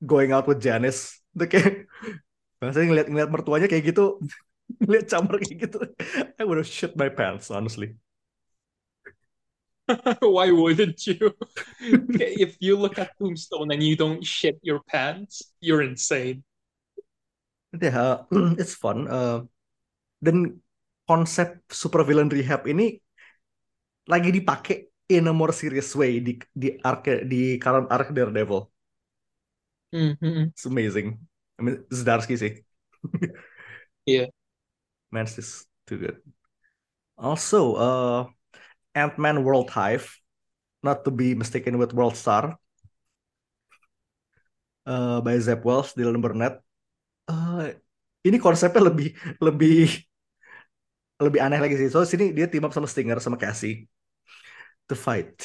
going 0.00 0.30
out 0.32 0.46
with 0.46 0.62
Janice, 0.62 1.20
itu 1.34 1.44
kayak 1.50 1.90
Saya 2.74 2.90
ngeliat 2.90 3.06
ngeliat 3.06 3.30
mertuanya 3.30 3.66
kayak 3.70 3.94
gitu, 3.94 4.18
ngeliat 4.82 5.06
camar 5.06 5.38
kayak 5.38 5.58
gitu, 5.70 5.78
I 6.38 6.42
would 6.42 6.58
have 6.58 6.66
shit 6.66 6.98
my 6.98 7.06
pants 7.06 7.54
honestly. 7.54 7.94
Why 10.20 10.52
wouldn't 10.52 11.00
you? 11.06 11.32
If 11.80 12.60
you 12.60 12.76
look 12.76 12.98
at 12.98 13.16
Tombstone 13.16 13.72
and 13.72 13.80
you 13.80 13.96
don't 13.96 14.20
shit 14.20 14.60
your 14.60 14.84
pants, 14.84 15.54
you're 15.64 15.80
insane. 15.80 16.44
Ya, 17.72 18.28
it's 18.60 18.76
fun. 18.76 19.08
Eh, 19.08 19.38
dan 20.20 20.60
konsep 21.08 21.64
supervillain 21.72 22.28
rehab 22.28 22.68
ini 22.68 23.00
lagi 24.04 24.28
dipakai 24.28 24.76
in 25.08 25.24
a 25.28 25.32
more 25.32 25.56
serious 25.56 25.96
way 25.96 26.20
di 26.20 26.36
di 26.52 26.76
arc 26.84 27.24
di 27.24 27.56
current 27.56 27.88
arc 27.88 28.12
Daredevil. 28.12 28.68
Mhm. 29.92 30.52
It's 30.52 30.68
amazing. 30.68 31.16
I 31.56 31.60
mean, 31.64 31.76
Zdarsky 31.88 32.36
sih. 32.36 32.52
Yeah. 34.04 34.28
Man, 35.12 35.24
is 35.24 35.64
too 35.88 35.96
good. 35.96 36.20
Also, 37.16 37.74
uh, 37.74 38.20
Ant-Man 38.92 39.42
World 39.42 39.72
Hive, 39.72 40.20
not 40.84 41.08
to 41.08 41.10
be 41.10 41.34
mistaken 41.34 41.80
with 41.80 41.96
World 41.96 42.14
Star, 42.14 42.60
uh, 44.84 45.20
by 45.24 45.40
Zeb 45.40 45.64
Wells, 45.64 45.96
Dylan 45.96 46.20
Burnett. 46.20 46.60
Uh, 47.24 47.72
ini 48.24 48.36
konsepnya 48.36 48.92
lebih 48.92 49.16
lebih 49.40 50.07
lebih 51.18 51.40
aneh 51.42 51.58
lagi 51.58 51.74
sih. 51.74 51.90
So 51.90 52.06
sini 52.06 52.30
dia 52.30 52.46
team 52.46 52.64
up 52.66 52.72
sama 52.74 52.86
Stinger 52.86 53.18
sama 53.18 53.36
Cassie 53.38 53.90
to 54.86 54.94
fight 54.94 55.42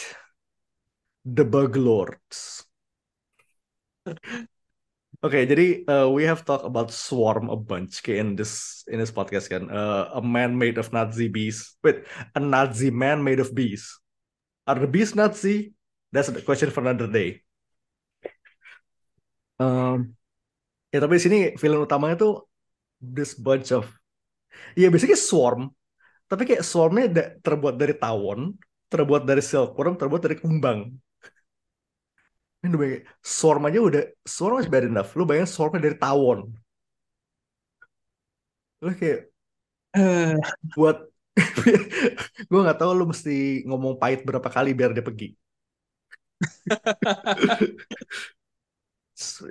the 1.25 1.43
Bug 1.43 1.75
Lords. 1.75 2.63
Oke, 5.23 5.47
jadi 5.47 5.87
uh, 5.87 6.11
we 6.11 6.27
have 6.27 6.43
talked 6.43 6.67
about 6.67 6.91
Swarm 6.91 7.47
a 7.47 7.55
bunch 7.55 8.03
kayak 8.03 8.19
in 8.19 8.29
this 8.35 8.83
in 8.91 8.99
this 8.99 9.07
podcast 9.07 9.47
kan. 9.47 9.71
Uh, 9.71 10.11
a 10.11 10.21
man 10.21 10.51
made 10.59 10.75
of 10.75 10.91
Nazi 10.91 11.31
bees. 11.31 11.79
Wait, 11.79 12.03
a 12.35 12.43
Nazi 12.43 12.91
man 12.91 13.23
made 13.23 13.39
of 13.39 13.55
bees. 13.55 13.87
Are 14.67 14.75
the 14.75 14.87
bees 14.87 15.15
Nazi? 15.15 15.71
That's 16.11 16.27
the 16.27 16.43
question 16.43 16.75
for 16.75 16.83
another 16.83 17.07
day. 17.07 17.39
Um, 19.63 20.19
ya 20.91 20.99
tapi 20.99 21.23
sini 21.23 21.55
film 21.55 21.87
utamanya 21.87 22.19
tuh 22.19 22.43
this 22.99 23.31
bunch 23.31 23.71
of 23.71 23.87
ya 24.81 24.87
basically 24.93 25.17
swarm. 25.29 25.61
Tapi 26.29 26.43
kayak 26.49 26.63
swarmnya 26.71 27.05
da- 27.17 27.31
terbuat 27.45 27.75
dari 27.81 27.93
tawon, 27.97 28.41
terbuat 28.91 29.23
dari 29.29 29.41
silkworm, 29.43 29.93
terbuat 30.01 30.21
dari 30.25 30.37
kumbang. 30.43 30.79
Ini 32.63 32.69
udah 32.71 32.79
bayangin, 32.81 33.01
swarm 33.37 33.61
aja 33.67 33.79
udah 33.89 34.01
swarm 34.35 34.55
is 34.63 34.69
bad 34.73 34.85
enough. 34.89 35.09
Lu 35.17 35.23
bayangin 35.29 35.51
swarmnya 35.53 35.81
dari 35.85 35.97
tawon. 36.03 36.39
Lu 38.83 38.91
kayak 39.01 39.19
Uh, 39.97 40.37
buat 40.77 40.97
gue 42.49 42.59
nggak 42.63 42.79
tahu 42.79 42.91
lu 42.99 43.05
mesti 43.11 43.31
ngomong 43.67 43.95
pahit 44.01 44.19
berapa 44.27 44.49
kali 44.55 44.69
biar 44.77 44.91
dia 44.95 45.01
pergi. 45.09 45.27
It's, 49.15 49.41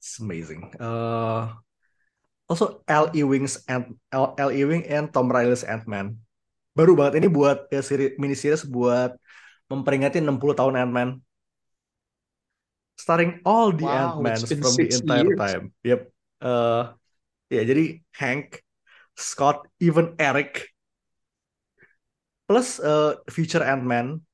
it's 0.00 0.18
amazing. 0.20 0.72
Uh, 0.80 1.54
also 2.48 2.80
L. 2.88 3.12
Ewing's 3.12 3.60
and 3.68 4.00
L. 4.10 4.32
L. 4.40 4.50
Ewing 4.50 4.88
and 4.88 5.12
Tom 5.12 5.28
Riley's 5.28 5.62
Ant-Man. 5.62 6.16
Baru 6.72 6.96
banget 6.96 7.20
ini 7.20 7.28
buat 7.28 7.68
ya, 7.68 7.84
seri, 7.84 8.16
mini 8.16 8.32
series 8.34 8.64
buat 8.64 9.14
memperingati 9.68 10.18
60 10.18 10.56
tahun 10.56 10.74
Ant-Man. 10.80 11.20
Starring 12.98 13.38
all 13.46 13.70
the 13.70 13.86
Wow, 13.86 14.18
Ant-Mans 14.18 14.48
been 14.48 14.64
from 14.64 14.74
the 14.74 14.88
entire 14.90 15.28
years. 15.28 15.38
time. 15.38 15.64
Yep. 15.86 16.00
Uh, 16.42 16.82
ya 17.52 17.62
jadi 17.62 18.02
Hank, 18.16 18.64
Scott, 19.14 19.68
even 19.78 20.16
Eric 20.18 20.72
plus 22.48 22.80
uh, 22.80 23.20
future 23.28 23.60
Ant-Man 23.60 24.24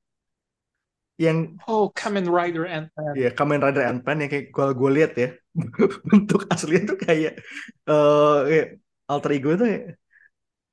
yang 1.15 1.55
oh, 1.71 1.87
Kamen 1.95 2.27
Rider 2.27 2.67
Ant-Man. 2.67 3.13
ya 3.15 3.31
Kamen 3.31 3.63
Rider 3.63 3.87
Ant-Man 3.87 4.27
yang 4.27 4.29
kayak 4.31 4.45
kalau 4.51 4.73
gue 4.75 4.91
lihat 4.91 5.13
ya. 5.15 5.29
Bentuk 6.11 6.51
aslinya 6.51 6.91
tuh 6.91 6.99
kayak 6.99 7.39
eh 7.87 8.37
kayak 8.43 8.67
alter 9.07 9.31
ego 9.31 9.55
itu 9.55 9.63
kayak, 9.63 9.85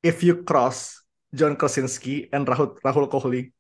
if 0.02 0.18
you 0.26 0.42
cross 0.42 1.06
John 1.30 1.54
Krasinski 1.54 2.26
and 2.34 2.42
Rahul 2.44 2.74
Rahul 2.82 3.06
Kohli. 3.06 3.54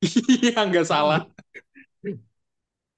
Iya, 0.00 0.64
nggak 0.64 0.88
salah. 0.88 1.28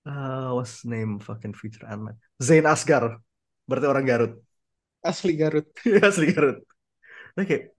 uh, 0.07 0.51
what's 0.57 0.87
name? 0.87 1.19
Fucking 1.19 1.59
future 1.59 1.91
Ant-Man 1.91 2.15
Zain 2.39 2.67
Asgar. 2.71 3.19
Berarti 3.67 3.87
orang 3.91 4.07
Garut. 4.07 4.33
Asli 5.03 5.35
Garut. 5.35 5.67
Iya, 5.87 6.11
asli 6.11 6.31
Garut. 6.31 6.63
Nah, 7.35 7.45
kayak 7.47 7.75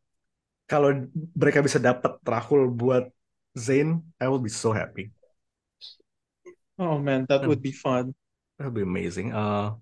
kalau 0.69 1.07
mereka 1.33 1.63
bisa 1.63 1.79
dapat 1.79 2.19
Rahul 2.27 2.69
buat 2.69 3.07
Zain 3.55 4.03
I 4.21 4.27
will 4.29 4.43
be 4.43 4.51
so 4.51 4.69
happy 4.69 5.09
Oh 6.79 6.97
man, 6.97 7.27
that 7.27 7.43
would 7.43 7.61
be 7.61 7.75
fun. 7.75 8.15
That'd 8.57 8.73
be 8.73 8.87
amazing. 8.87 9.35
Uh, 9.35 9.75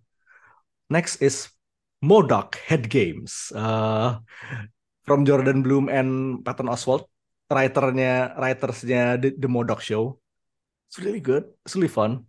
next 0.89 1.21
is 1.21 1.49
Modoc 2.01 2.57
Head 2.57 2.89
Games. 2.89 3.53
Uh, 3.53 4.19
from 5.05 5.23
Jordan 5.23 5.63
Bloom 5.63 5.87
and 5.87 6.43
Patton 6.43 6.67
Oswalt, 6.67 7.07
writernya, 7.47 8.35
writersnya 8.35 9.21
The, 9.21 9.37
The 9.37 9.47
Modoc 9.47 9.79
Show. 9.79 10.19
It's 10.89 10.99
really 10.99 11.21
good. 11.21 11.45
It's 11.63 11.77
really 11.77 11.87
fun. 11.87 12.25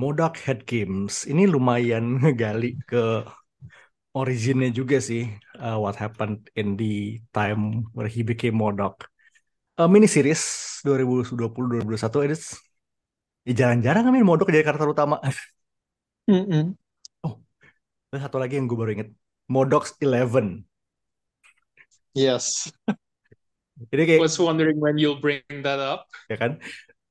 Modoc 0.00 0.40
Head 0.42 0.66
Games. 0.66 1.28
Ini 1.28 1.46
lumayan 1.46 2.16
ngegali 2.24 2.80
ke 2.88 3.28
originnya 4.16 4.72
juga 4.74 4.98
sih. 4.98 5.28
uh, 5.62 5.78
what 5.78 5.96
happened 5.96 6.50
in 6.56 6.76
the 6.76 7.20
time 7.32 7.86
where 7.94 8.08
he 8.08 8.22
became 8.22 8.58
Modoc. 8.58 9.06
Uh, 9.78 9.88
mini 9.88 10.06
series 10.06 10.42
2020-2021. 10.84 12.34
It's 12.34 12.58
ya 13.42 13.52
jarang-jarang 13.52 14.06
kan 14.06 14.14
Modoc 14.22 14.48
jadi 14.50 14.66
karakter 14.66 14.88
utama. 14.90 15.18
Mm-mm. 16.30 16.78
Ada 18.12 18.28
satu 18.28 18.36
lagi 18.38 18.60
yang 18.60 18.68
gue 18.68 18.76
baru 18.76 18.92
inget. 18.92 19.10
Modox 19.48 19.96
11. 19.98 20.62
Yes. 22.12 22.68
Jadi 23.88 24.02
kayak 24.04 24.20
Was 24.20 24.36
wondering 24.36 24.78
when 24.78 25.00
you'll 25.00 25.18
bring 25.18 25.42
that 25.64 25.80
up. 25.80 26.06
ya 26.28 26.36
kan. 26.36 26.60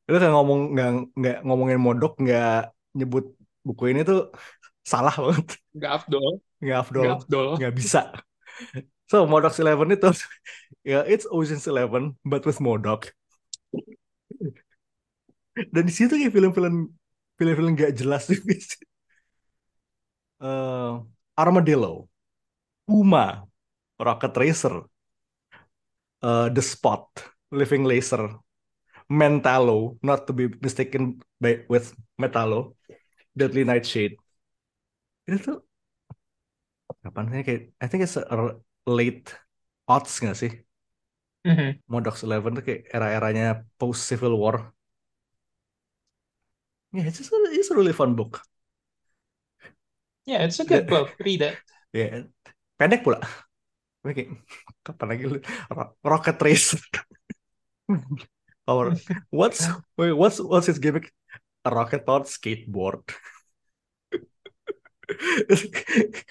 Lu 0.08 0.18
kan 0.22 0.32
ngomong 0.32 0.60
nggak 0.78 0.90
nggak 1.18 1.38
ngomongin 1.44 1.80
Modok 1.82 2.22
nggak 2.22 2.72
nyebut 2.96 3.34
buku 3.66 3.84
ini 3.92 4.06
tuh 4.06 4.30
salah 4.86 5.14
banget. 5.14 5.58
Nggak 5.74 5.92
afdol. 6.02 6.32
Nggak 6.62 6.78
afdol. 6.86 7.04
Nggak 7.04 7.18
afdol. 7.18 7.50
Nggak 7.58 7.74
bisa. 7.76 8.02
So 9.10 9.26
Modox 9.28 9.60
11 9.60 9.98
itu 9.98 10.08
ya 10.92 11.04
it's 11.04 11.28
Ocean's 11.28 11.66
Eleven 11.68 12.16
but 12.24 12.46
with 12.46 12.62
Modok. 12.64 13.12
Dan 15.56 15.84
di 15.90 15.94
situ 15.94 16.14
kayak 16.16 16.34
film-film 16.36 16.76
film-film 17.38 17.72
nggak 17.76 17.94
jelas 18.00 18.24
juga 18.32 18.56
sih. 18.56 18.82
Eh, 20.42 20.94
Armadillo, 21.38 22.10
Puma, 22.86 23.48
Rocket 24.00 24.34
Racer, 24.38 24.76
uh, 26.22 26.50
The 26.50 26.62
Spot, 26.62 27.08
Living 27.52 27.84
Laser, 27.84 28.30
Mentalo, 29.12 29.98
not 30.04 30.28
to 30.28 30.34
be 30.34 30.48
mistaken 30.62 31.22
by, 31.42 31.66
with 31.70 31.94
Metallo, 32.20 32.76
Deadly 33.38 33.64
Nightshade. 33.64 34.16
Itu 35.28 35.38
tuh 35.46 35.58
kapan 37.02 37.26
sih 37.34 37.42
kayak 37.48 37.62
I 37.82 37.86
think 37.90 38.02
it's 38.06 38.18
a 38.18 38.38
late 38.86 39.28
odds 39.90 40.14
nggak 40.22 40.38
sih? 40.38 40.52
Mhm. 41.48 41.82
Modox 41.90 42.22
Eleven 42.26 42.54
tuh 42.58 42.64
kayak 42.68 42.82
era-eranya 42.94 43.66
post 43.80 44.06
Civil 44.10 44.38
War. 44.38 44.72
Yeah, 46.94 47.04
it's 47.04 47.18
just 47.18 47.32
a, 47.32 47.36
it's 47.52 47.70
a 47.72 47.76
really 47.76 47.94
fun 47.94 48.16
book. 48.16 48.42
Yeah, 50.26 50.44
it's 50.44 50.60
a 50.60 50.66
good 50.66 50.88
book. 50.90 51.16
Read 51.24 51.42
it. 51.42 51.58
Yeah, 51.94 52.24
pendek 52.80 53.04
pula. 53.04 53.20
Kayak, 54.04 54.38
kapan 54.86 55.08
lagi 55.12 55.26
lu 55.30 55.38
Rocket 56.06 56.38
Race. 56.44 56.76
Or 58.68 58.96
what's 59.30 59.68
wait, 59.98 60.14
what's 60.14 60.40
what's 60.40 60.68
his 60.68 60.80
gimmick? 60.80 61.12
A 61.66 61.72
rocket 61.72 62.04
on 62.08 62.24
skateboard. 62.24 63.04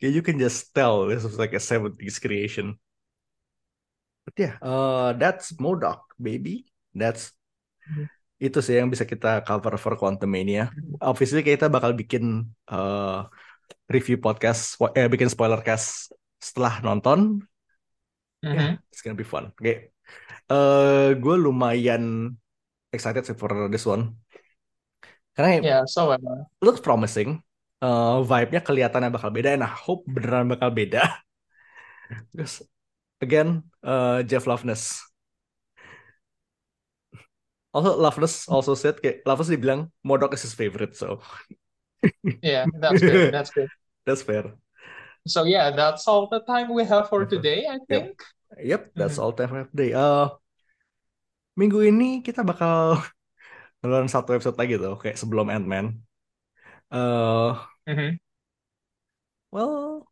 Yeah, 0.00 0.10
you 0.10 0.22
can 0.22 0.38
just 0.38 0.74
tell 0.74 1.06
this 1.06 1.22
was 1.24 1.38
like 1.38 1.52
a 1.52 1.60
70s 1.60 2.18
creation. 2.18 2.78
But 4.24 4.34
yeah, 4.38 4.56
uh, 4.62 5.12
that's 5.14 5.58
Modoc, 5.60 6.14
baby. 6.20 6.66
That's 6.94 7.32
Mhm. 7.86 8.08
Itu 8.40 8.58
sih 8.64 8.80
yang 8.80 8.88
bisa 8.88 9.04
kita 9.04 9.44
cover 9.44 9.76
for 9.76 10.00
Quantum 10.00 10.32
Mania. 10.32 10.72
Obviously 10.98 11.44
kita 11.44 11.68
bakal 11.68 11.92
bikin 11.92 12.48
uh, 12.72 13.28
review 13.92 14.16
podcast, 14.16 14.80
eh, 14.96 15.06
bikin 15.12 15.28
spoiler 15.28 15.60
cast 15.60 16.16
setelah 16.40 16.80
nonton. 16.80 17.44
Mhm. 18.40 18.56
Yeah, 18.56 18.72
it's 18.88 19.04
gonna 19.04 19.18
be 19.18 19.28
fun. 19.28 19.52
Oke, 19.52 19.92
eh 20.48 21.08
gue 21.20 21.36
lumayan 21.36 22.32
excited 22.88 23.28
sih 23.28 23.36
for 23.36 23.68
this 23.68 23.84
one. 23.84 24.16
Karena 25.36 25.60
Yeah, 25.60 25.82
so 25.84 26.08
I. 26.10 26.18
looks 26.64 26.80
promising. 26.80 27.44
Eh, 27.80 28.16
vibe-nya 28.24 28.60
kelihatannya 28.64 29.12
bakal 29.12 29.32
beda, 29.32 29.56
and 29.56 29.64
I 29.64 29.72
hope 29.72 30.04
beneran 30.08 30.48
bakal 30.48 30.72
beda. 30.72 31.04
Because 32.32 32.64
again, 33.20 33.68
eh, 33.84 34.24
Jeff 34.24 34.48
Loveness. 34.48 35.09
Also, 37.70 37.94
Loveness 37.94 38.50
also 38.50 38.74
said 38.74 38.98
kayak 38.98 39.22
Loveness 39.22 39.50
dibilang 39.54 39.80
Modok 40.02 40.34
is 40.34 40.42
his 40.42 40.58
favorite, 40.58 40.98
so 40.98 41.22
Yeah, 42.42 42.66
that's 42.80 43.00
good. 43.02 43.32
That's 43.32 43.50
good. 43.50 43.68
that's 44.06 44.22
fair. 44.22 44.56
So 45.26 45.44
yeah, 45.44 45.70
that's 45.70 46.08
all 46.08 46.26
the 46.26 46.40
time 46.40 46.72
we 46.72 46.84
have 46.84 47.08
for 47.08 47.24
today, 47.28 47.68
I 47.68 47.78
think. 47.86 48.16
Yep, 48.56 48.96
that's 48.96 49.20
Mhm. 49.20 49.22
all 49.22 49.32
time 49.36 49.48
for 49.52 49.62
today. 49.70 49.92
Eh, 49.94 50.26
minggu 51.54 51.78
ini 51.84 52.24
kita 52.24 52.40
bakal 52.42 52.96
ngeluarin 53.80 54.10
satu 54.10 54.34
episode 54.36 54.58
lagi 54.58 54.76
tuh, 54.80 54.96
kayak 55.00 55.16
sebelum 55.20 55.48
Ant-Man. 55.52 55.86
Eh, 56.90 57.52
Mhm. 57.88 58.18
well, 59.50 60.06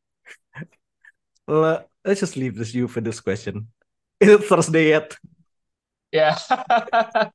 le- 1.48 1.84
let's 2.04 2.20
just 2.20 2.36
leave 2.36 2.56
this 2.56 2.74
you 2.74 2.88
for 2.88 3.00
this 3.00 3.20
question. 3.20 3.68
Is 4.20 4.28
it 4.30 4.44
Thursday 4.44 4.90
yet? 4.90 5.14
Yeah. 6.12 6.38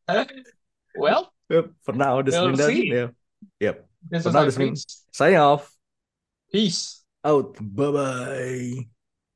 Well, 0.96 1.34
Yep, 1.50 1.72
for 1.82 1.94
now, 1.94 2.22
this 2.22 2.36
We'll 2.36 2.48
means 2.50 2.60
that, 2.60 2.76
yeah. 2.76 3.08
Yep. 3.60 3.88
this 4.10 4.24
For 4.24 4.32
now, 4.32 4.46
this 4.46 4.58
means 4.58 4.86
signing 5.12 5.38
off. 5.38 5.72
Peace. 6.52 7.04
Out. 7.26 7.58
Bye 7.60 7.92
bye. 7.92 8.88